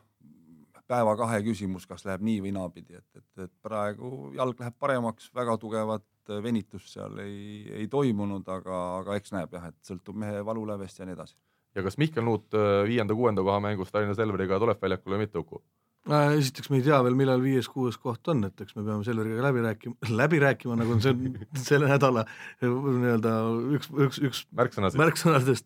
[0.87, 5.57] päeva-kahe küsimus, kas läheb nii või naapidi, et, et, et praegu jalg läheb paremaks, väga
[5.61, 6.05] tugevat
[6.43, 11.09] venitust seal ei, ei toimunud, aga, aga eks näeb jah, et sõltub mehe valulävest ja
[11.09, 11.35] nii edasi.
[11.75, 15.61] ja kas Mihkel Nuut äh, viienda-kuuenda koha mängus Tallinna Selveriga tuleb väljakule või mitte, Uku?
[16.05, 19.41] Äh, esiteks me ei tea veel, millal viies-kuues koht on, et eks me peame Selveriga
[19.41, 21.15] läbi rääkima, läbi rääkima, nagu on see
[21.69, 22.27] selle nädala
[22.61, 23.31] nii-öelda
[23.73, 25.65] üks, üks, üks märksõnasid, märksõnadest.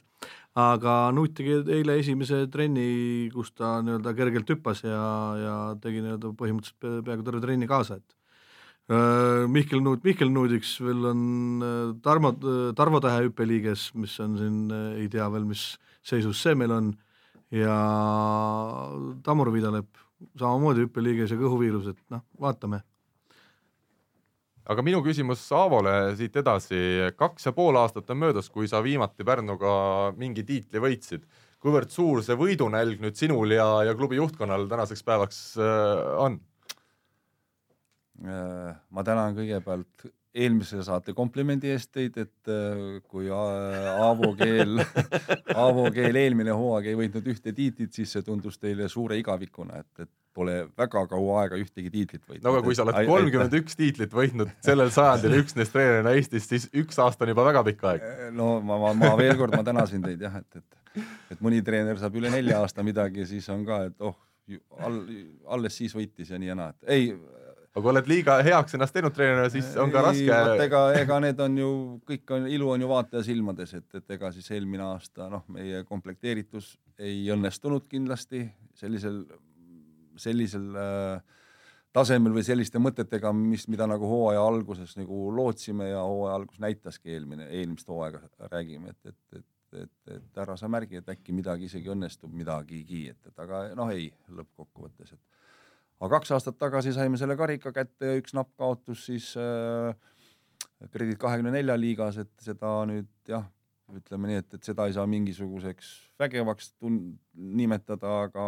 [0.64, 2.88] aga Nuut tegi eile esimese trenni,
[3.36, 5.04] kus ta nii-öelda kergelt hüppas ja,
[5.44, 11.04] ja tegi nii-öelda põhimõtteliselt peaaegu terve trenni kaasa, et äh, Mihkel Nuut, Mihkel Nuudiks veel
[11.12, 11.30] on
[11.60, 12.38] äh, Tarmo,
[12.80, 16.94] Tarvo Tähe hüppeliiges, mis on siin, ei tea veel, mis seisus see meil on,
[17.52, 17.76] ja
[19.28, 20.08] Tamur Vidalep
[20.40, 22.82] samamoodi hüppeliiges ja kõhuviirus, et noh, vaatame.
[24.70, 26.80] aga minu küsimus Aavole siit edasi,
[27.18, 29.72] kaks ja pool aastat on möödas, kui sa viimati Pärnuga
[30.18, 31.26] mingi tiitli võitsid.
[31.60, 36.40] kuivõrd suur see võidunälg nüüd sinul ja, ja klubi juhtkonnal tänaseks päevaks äh, on?
[38.24, 44.78] Äh, ma tänan kõigepealt eelmise saate komplimendi eest teid, et äh, kui Aavo Keel,
[45.64, 50.06] Aavo Keel eelmine hooaeg ei võitnud ühte tiitlit, siis see tundus teile suure igavikuna, et,
[50.06, 52.46] et pole väga kaua aega ühtegi tiitlit võitnud.
[52.46, 56.70] no aga kui sa oled kolmkümmend üks tiitlit võitnud sellel sajandil üksnes treenerina Eestis, siis
[56.78, 58.06] üks aasta on juba väga pikk aeg.
[58.06, 61.04] Äh, no ma, ma, ma veel kord, ma tänasin teid jah, et, et,
[61.34, 64.16] et mõni treener saab üle nelja aasta midagi, siis on ka, et oh,
[64.86, 65.02] all,
[65.58, 67.12] alles siis võitis ja nii ja naa, et ei
[67.70, 70.38] aga kui oled liiga heaks ennast teinud treenerina, siis on ka raske.
[70.66, 71.72] ega, ega need on ju,
[72.10, 75.84] kõik on, ilu on ju vaataja silmades, et, et ega siis eelmine aasta noh, meie
[75.88, 78.48] komplekteeritus ei õnnestunud kindlasti
[78.80, 79.22] sellisel,
[80.20, 81.38] sellisel äh,
[81.96, 87.16] tasemel või selliste mõtetega, mis, mida nagu hooaja alguses nagu lootsime ja hooaja algus näitaski
[87.16, 91.70] eelmine, eelmist hooaega räägime, et, et, et, et, et ära sa märgi, et äkki midagi
[91.70, 95.39] isegi õnnestub, midagigi, et, et aga noh, ei lõppkokkuvõttes, et
[96.00, 99.96] aga kaks aastat tagasi saime selle karika kätte ja üks napp kaotus siis äh,
[100.94, 103.44] Kredit kahekümne nelja liigas, et seda nüüd jah,
[103.92, 105.90] ütleme nii, et, et seda ei saa mingisuguseks
[106.22, 108.46] vägevaks tun-, nimetada, aga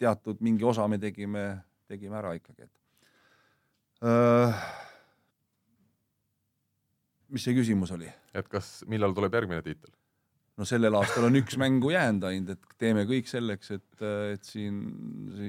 [0.00, 1.46] teatud mingi osa me tegime,
[1.88, 4.64] tegime ära ikkagi, et äh,
[7.32, 8.12] mis see küsimus oli?
[8.36, 9.92] et kas, millal tuleb järgmine tiitel?
[10.58, 14.82] No sellel aastal on üks mängu jäänud ainult, et teeme kõik selleks, et, et siin,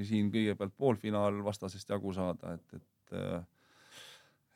[0.08, 2.92] siin kõigepealt poolfinaal vastasest jagu saada, et, et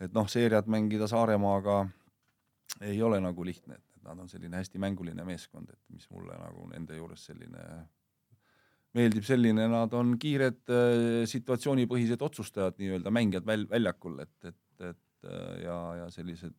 [0.00, 1.84] et noh, seeriat mängida Saaremaaga
[2.86, 6.66] ei ole nagu lihtne, et nad on selline hästi mänguline meeskond, et mis mulle nagu
[6.72, 7.64] nende juures selline
[8.96, 10.72] meeldib selline, nad on kiired
[11.30, 15.30] situatsioonipõhised otsustajad, nii-öelda mängijad väl-, väljakul, et, et, et
[15.62, 16.56] ja, ja sellised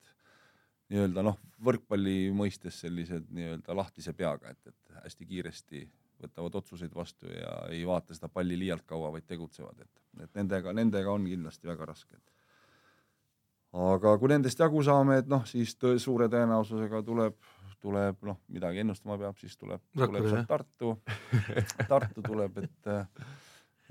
[0.92, 5.86] nii-öelda noh, võrkpalli mõistes sellised nii-öelda lahtise peaga, et, et hästi kiiresti
[6.22, 10.74] võtavad otsuseid vastu ja ei vaata seda palli liialt kaua, vaid tegutsevad, et, et nendega,
[10.78, 12.20] nendega on kindlasti väga raske.
[13.74, 17.40] aga kui nendest jagu saame, et noh, siis tõ, suure tõenäosusega tuleb,
[17.82, 20.94] tuleb noh, midagi ennustama peab, siis tuleb, tuleb sealt Tartu,
[21.88, 22.94] Tartu tuleb, et,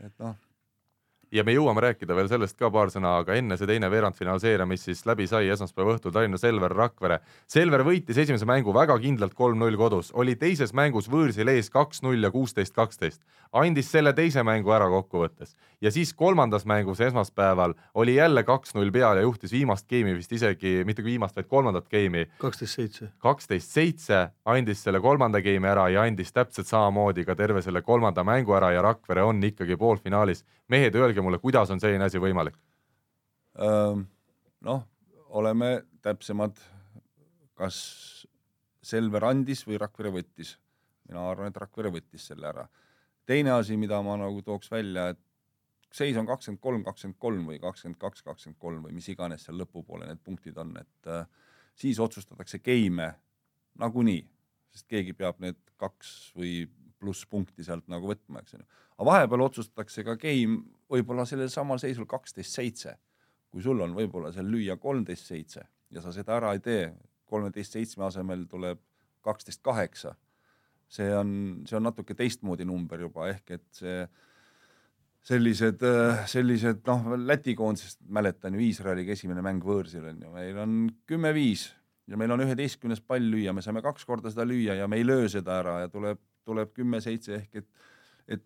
[0.05, 0.39] et noh
[1.33, 4.85] ja me jõuame rääkida veel sellest ka paar sõna, aga enne see teine veerandfinaalseeria, mis
[4.89, 7.21] siis läbi sai esmaspäeva õhtul Tallinna Selver Rakvere.
[7.51, 12.33] Selver võitis esimese mängu väga kindlalt kolm-null kodus, oli teises mängus võõrsil ees kaks-null ja
[12.35, 13.23] kuusteist, kaksteist.
[13.53, 19.17] andis selle teise mängu ära kokkuvõttes ja siis kolmandas mängus esmaspäeval oli jälle kaks-null peal
[19.17, 22.27] ja juhtis viimast geimi vist isegi, mitte viimast, vaid kolmandat geimi.
[22.39, 23.09] kaksteist seitse.
[23.19, 28.25] kaksteist seitse, andis selle kolmanda geimi ära ja andis täpselt samamoodi ka terve selle kolmanda
[28.25, 30.45] mängu ära ja Rakvere on ikkagi poolfinaalis.
[30.69, 32.57] mehed, öelge öelge mulle, kuidas on selline asi võimalik?
[34.61, 34.83] noh,
[35.29, 36.57] oleme täpsemad,
[37.55, 38.27] kas
[38.81, 40.57] Selver andis või Rakvere võttis.
[41.09, 42.69] mina arvan, et Rakvere võttis selle ära.
[43.27, 45.19] teine asi, mida ma nagu tooks välja, et
[45.93, 49.59] seis on kakskümmend kolm, kakskümmend kolm või kakskümmend kaks, kakskümmend kolm või mis iganes seal
[49.59, 51.27] lõpupoole need punktid on, et äh,
[51.75, 53.15] siis otsustatakse geime
[53.79, 54.23] nagunii,
[54.71, 56.69] sest keegi peab need kaks või
[57.01, 58.63] pluss punkti sealt nagu võtma, eks ju.
[58.99, 62.97] aga vahepeal otsustatakse ka game võib-olla sellel samal seisul kaksteist seitse.
[63.51, 66.91] kui sul on võib-olla seal lüüa kolmteist seitse ja sa seda ära ei tee,
[67.31, 68.79] kolmeteist seitsme asemel tuleb
[69.27, 70.15] kaksteist kaheksa,
[70.91, 71.31] see on,
[71.69, 73.99] see on natuke teistmoodi number juba, ehk et see
[75.27, 75.83] sellised,
[76.31, 80.79] sellised noh, Läti koondisest mäletan ju Iisraeliga esimene mäng võõrsil on ju, meil on
[81.11, 81.67] kümme-viis
[82.11, 85.07] ja meil on üheteistkümnes pall lüüa, me saame kaks korda seda lüüa ja me ei
[85.07, 87.69] löö seda ära ja tuleb, tuleb kümme-seitse ehk et,
[88.37, 88.45] et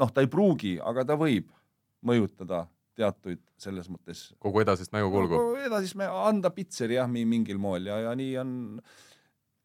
[0.00, 1.50] noh, ta ei pruugi, aga ta võib
[2.06, 2.64] mõjutada
[2.98, 5.52] teatuid selles mõttes kogu edasist mängukulgu no,.
[5.68, 8.56] edasist me anda pitseri jah, mingil moel ja, ja nii on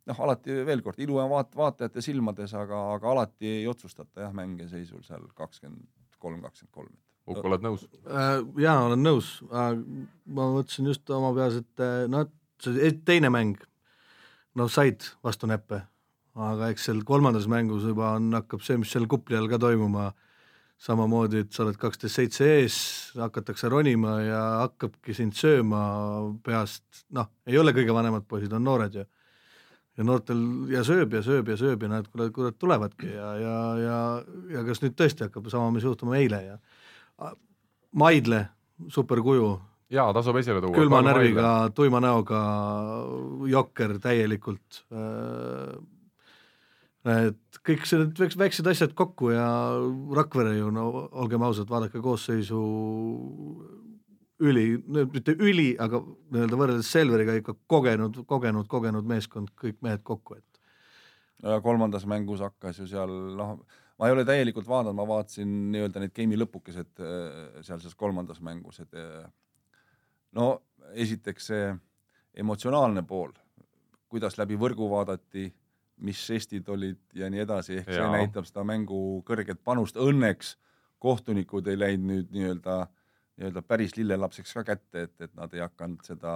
[0.09, 4.35] noh, alati veel kord, ilu on vaat-, vaatajate silmades, aga, aga alati ei otsustata jah,
[4.35, 5.87] mänge seisul seal kakskümmend
[6.19, 6.93] kolm, kakskümmend kolm.
[7.23, 7.85] Uku, oled nõus?
[8.03, 9.69] Äh, jaa, olen nõus, ma
[10.57, 12.27] mõtlesin just oma peas, et noh,
[12.63, 13.61] see teine mäng,
[14.59, 15.85] noh, said vastu näppe,
[16.33, 20.11] aga eks seal kolmandas mängus juba on, hakkab see, mis seal kupli all ka toimuma,
[20.83, 22.77] samamoodi, et sa oled kaksteist seitse ees,
[23.15, 25.83] hakatakse ronima ja hakkabki sind sööma
[26.43, 29.05] peast, noh, ei ole kõige vanemad poisid, on noored ju
[29.97, 30.39] ja noortel
[30.73, 33.99] ja sööb ja sööb ja sööb ja nad kurat, kurat tulevadki ja, ja, ja,
[34.55, 36.57] ja kas nüüd tõesti hakkab sama, mis juhtuma eile ja
[37.93, 38.39] Maidle,
[38.89, 39.51] superkuju.
[39.93, 40.73] jaa, tasub esile tuua.
[40.73, 42.39] külma närviga, tuima näoga
[43.47, 44.81] jokker täielikult.
[47.03, 49.45] Et kõik need väiksed asjad kokku ja
[50.15, 52.59] Rakvere ju no olgem ausad, vaadake koosseisu
[54.43, 60.39] üli, mitte üli, aga nii-öelda võrreldes Selveriga ikka kogenud, kogenud, kogenud meeskond, kõik mehed kokku,
[60.39, 60.59] et.
[61.63, 63.57] kolmandas mängus hakkas ju seal noh,
[63.99, 68.79] ma ei ole täielikult vaadanud, ma vaatasin nii-öelda neid game'i lõpukesed äh, sealses kolmandas mängus,
[68.79, 69.25] et äh,
[70.39, 70.53] no
[70.95, 71.73] esiteks see
[72.39, 73.35] emotsionaalne pool,
[74.07, 75.49] kuidas läbi võrgu vaadati,
[75.97, 78.01] mis žestid olid ja nii edasi, ehk Jaa.
[78.01, 80.57] see näitab seda mängu kõrget panust, õnneks
[81.03, 82.91] kohtunikud ei läinud nüüd nii-öelda äh,
[83.37, 86.33] nii-öelda päris lillelapseks ka kätte, et, et nad ei hakanud seda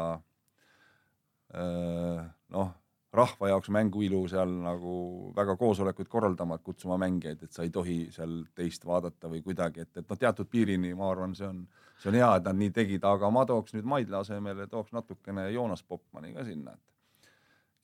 [2.51, 2.72] noh,
[3.18, 4.95] rahva jaoks mänguilu seal nagu
[5.36, 9.86] väga koosolekuid korraldama, et kutsuma mängijaid, et sa ei tohi seal teist vaadata või kuidagi,
[9.86, 11.64] et, et noh, teatud piirini ma arvan, see on,
[12.01, 15.47] see on hea, et nad nii tegid, aga ma tooks nüüd Maidla asemele, tooks natukene
[15.53, 16.97] Joonas Popmani ka sinna, et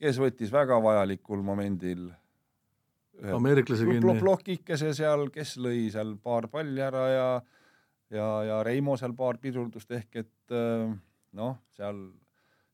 [0.00, 2.08] kes võttis väga vajalikul momendil
[3.34, 4.18] ameeriklase kinni.
[4.20, 7.28] plokikese seal, kes lõi seal paar palli ära ja
[8.14, 10.90] ja, ja Reimo seal paar pidurdust ehk et äh,
[11.38, 12.02] noh, seal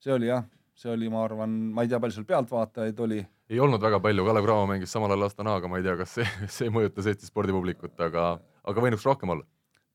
[0.01, 0.45] see oli jah,
[0.77, 3.21] see oli, ma arvan, ma ei tea, palju seal pealtvaatajaid oli.
[3.51, 6.29] ei olnud väga palju, Kalev Cramo mängis samal ajal Astanaaga, ma ei tea, kas see,
[6.59, 8.33] see mõjutas Eesti spordipublikut, aga,
[8.65, 9.47] aga võinuks rohkem olla.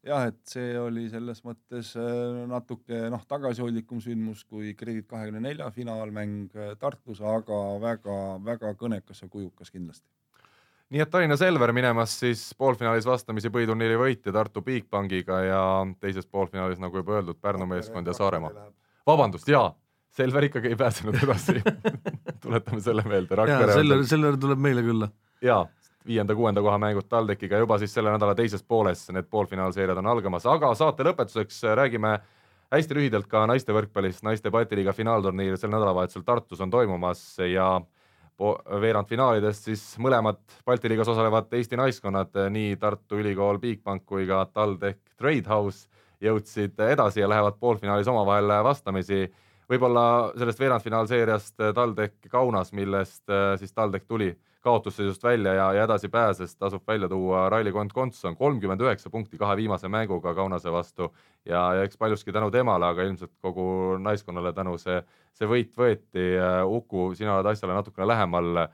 [0.06, 5.70] Jah, et see oli selles mõttes äh, natuke noh, tagasihoidlikum sündmus kui Kredit kahekümne nelja
[5.74, 10.08] finaalmäng äh, Tartus, aga väga-väga kõnekas ja kujukas kindlasti
[10.94, 15.62] nii et Tallinna Selver minemas siis poolfinaalis vastamisi põhiturniiri võitja Tartu Bigbankiga ja
[16.00, 18.68] teises poolfinaalis, nagu juba öeldud, Pärnu meeskond ja Saaremaa.
[19.08, 19.72] vabandust, jaa,
[20.16, 21.58] Selver ikkagi ei pääsenud edasi
[22.44, 23.36] tuletame selle meelde.
[23.74, 25.10] Selver, Selver tuleb meile külla.
[25.44, 25.66] jaa,
[26.06, 30.74] viienda-kuuenda koha mängud TalTechiga juba siis selle nädala teises pooles, need poolfinaalseeriad on algamas, aga
[30.78, 32.20] saate lõpetuseks räägime
[32.74, 37.80] hästi lühidalt ka naiste võrkpallist, naiste Balti liiga finaalturniir sel nädalavahetusel Tartus on toimumas ja
[38.82, 45.16] veerandfinaalidest siis mõlemad Balti liigas osalevad Eesti naiskonnad, nii Tartu Ülikool Bigbank kui ka TalTech
[45.18, 45.88] Tradehouse
[46.24, 49.28] jõudsid edasi ja lähevad poolfinaalis omavahel vastamisi.
[49.70, 54.34] Võib-olla sellest veerandfinaalseeriast TalTech Kaunas, millest äh, siis TalTech tuli
[54.66, 59.54] kaotusseisust välja ja, ja edasi pääses, tasub välja tuua Raili Kont-Kontson, kolmkümmend üheksa punkti kahe
[59.60, 61.12] viimase mänguga Kaunase vastu
[61.46, 63.68] ja, ja eks paljuski tänu temale, aga ilmselt kogu
[64.02, 64.98] naiskonnale tänu see,
[65.38, 66.26] see võit võeti.
[66.66, 68.66] Uku, sina oled asjale natukene lähemal.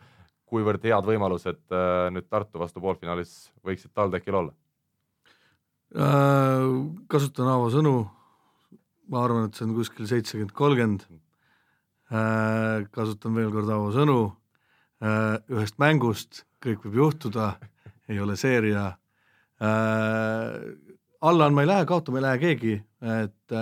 [0.52, 4.52] kuivõrd head võimalused äh, nüüd Tartu vastu poolfinaalis võiksid TalTechil olla?
[5.96, 6.66] Äh,
[7.08, 7.94] kasutan Aavo sõnu.
[9.12, 11.08] Ma arvan, et see on kuskil seitsekümmend, kolmkümmend.
[12.12, 14.22] Äh, kasutan veel kord Aavo sõnu
[15.02, 17.56] Äh, ühest mängust, kõik võib juhtuda,
[18.06, 18.92] ei ole seeria
[19.58, 20.60] äh,.
[21.26, 23.56] alla andma ei lähe, kaotama ei lähe keegi, et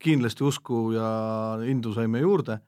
[0.00, 1.10] kindlasti usku ja
[1.68, 2.58] indu saime juurde.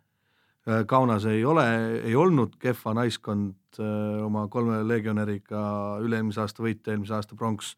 [0.88, 1.64] Kaunas ei ole,
[2.04, 3.80] ei olnud kehva naiskond
[4.24, 5.62] oma kolme legionäriga,
[6.04, 7.74] üle-eelmise aasta võitja, eelmise aasta pronks.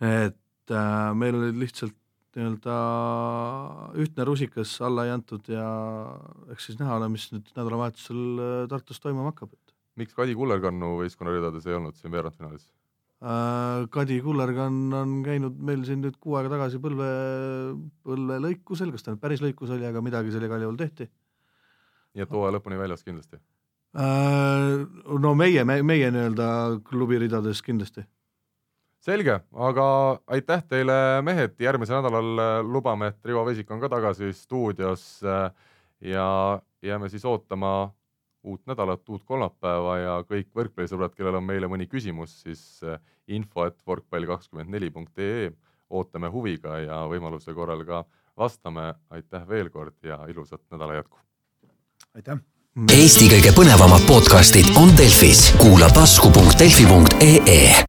[0.00, 0.76] et
[1.16, 1.96] meil olid lihtsalt
[2.36, 2.74] nii-öelda
[4.00, 5.64] ühtne rusikas alla ei antud ja
[6.52, 9.54] eks siis näha ole, mis nüüd nädalavahetusel äh, Tartus toimuma hakkab.
[9.98, 13.88] miks Kadi Kullerkannu võistkonna ridades ei olnud siin veerandfinaalis äh,?
[13.90, 17.10] Kadi Kullerkann on käinud meil siin nüüd kuu aega tagasi põlve,
[18.06, 21.10] põlvelõikusel, kas ta nüüd päris lõikus oli, aga midagi seal igal juhul tehti.
[22.14, 23.40] nii et hooaja lõpuni väljas kindlasti
[23.98, 24.86] äh,?
[25.26, 26.48] no meie, meie, meie nii-öelda
[26.86, 28.06] klubi ridades kindlasti
[29.04, 29.86] selge, aga
[30.36, 35.48] aitäh teile, mehed, järgmisel nädalal äh, lubame, et Rivo Vesik on ka tagasi stuudios äh,
[36.00, 37.92] ja jääme siis ootama
[38.44, 43.66] uut nädalat, uut kolmapäeva ja kõik võrkpallisõbrad, kellel on meile mõni küsimus, siis äh, info
[43.68, 45.50] et võrkpall kakskümmend neli punkt ee
[45.90, 48.04] ootame huviga ja võimaluse korral ka
[48.38, 48.94] vastame.
[49.10, 51.18] aitäh veel kord ja ilusat nädala jätku.
[52.14, 52.38] aitäh.
[52.94, 57.74] Eesti kõige põnevamad podcastid on Delfis, kuula tasku.delfi.ee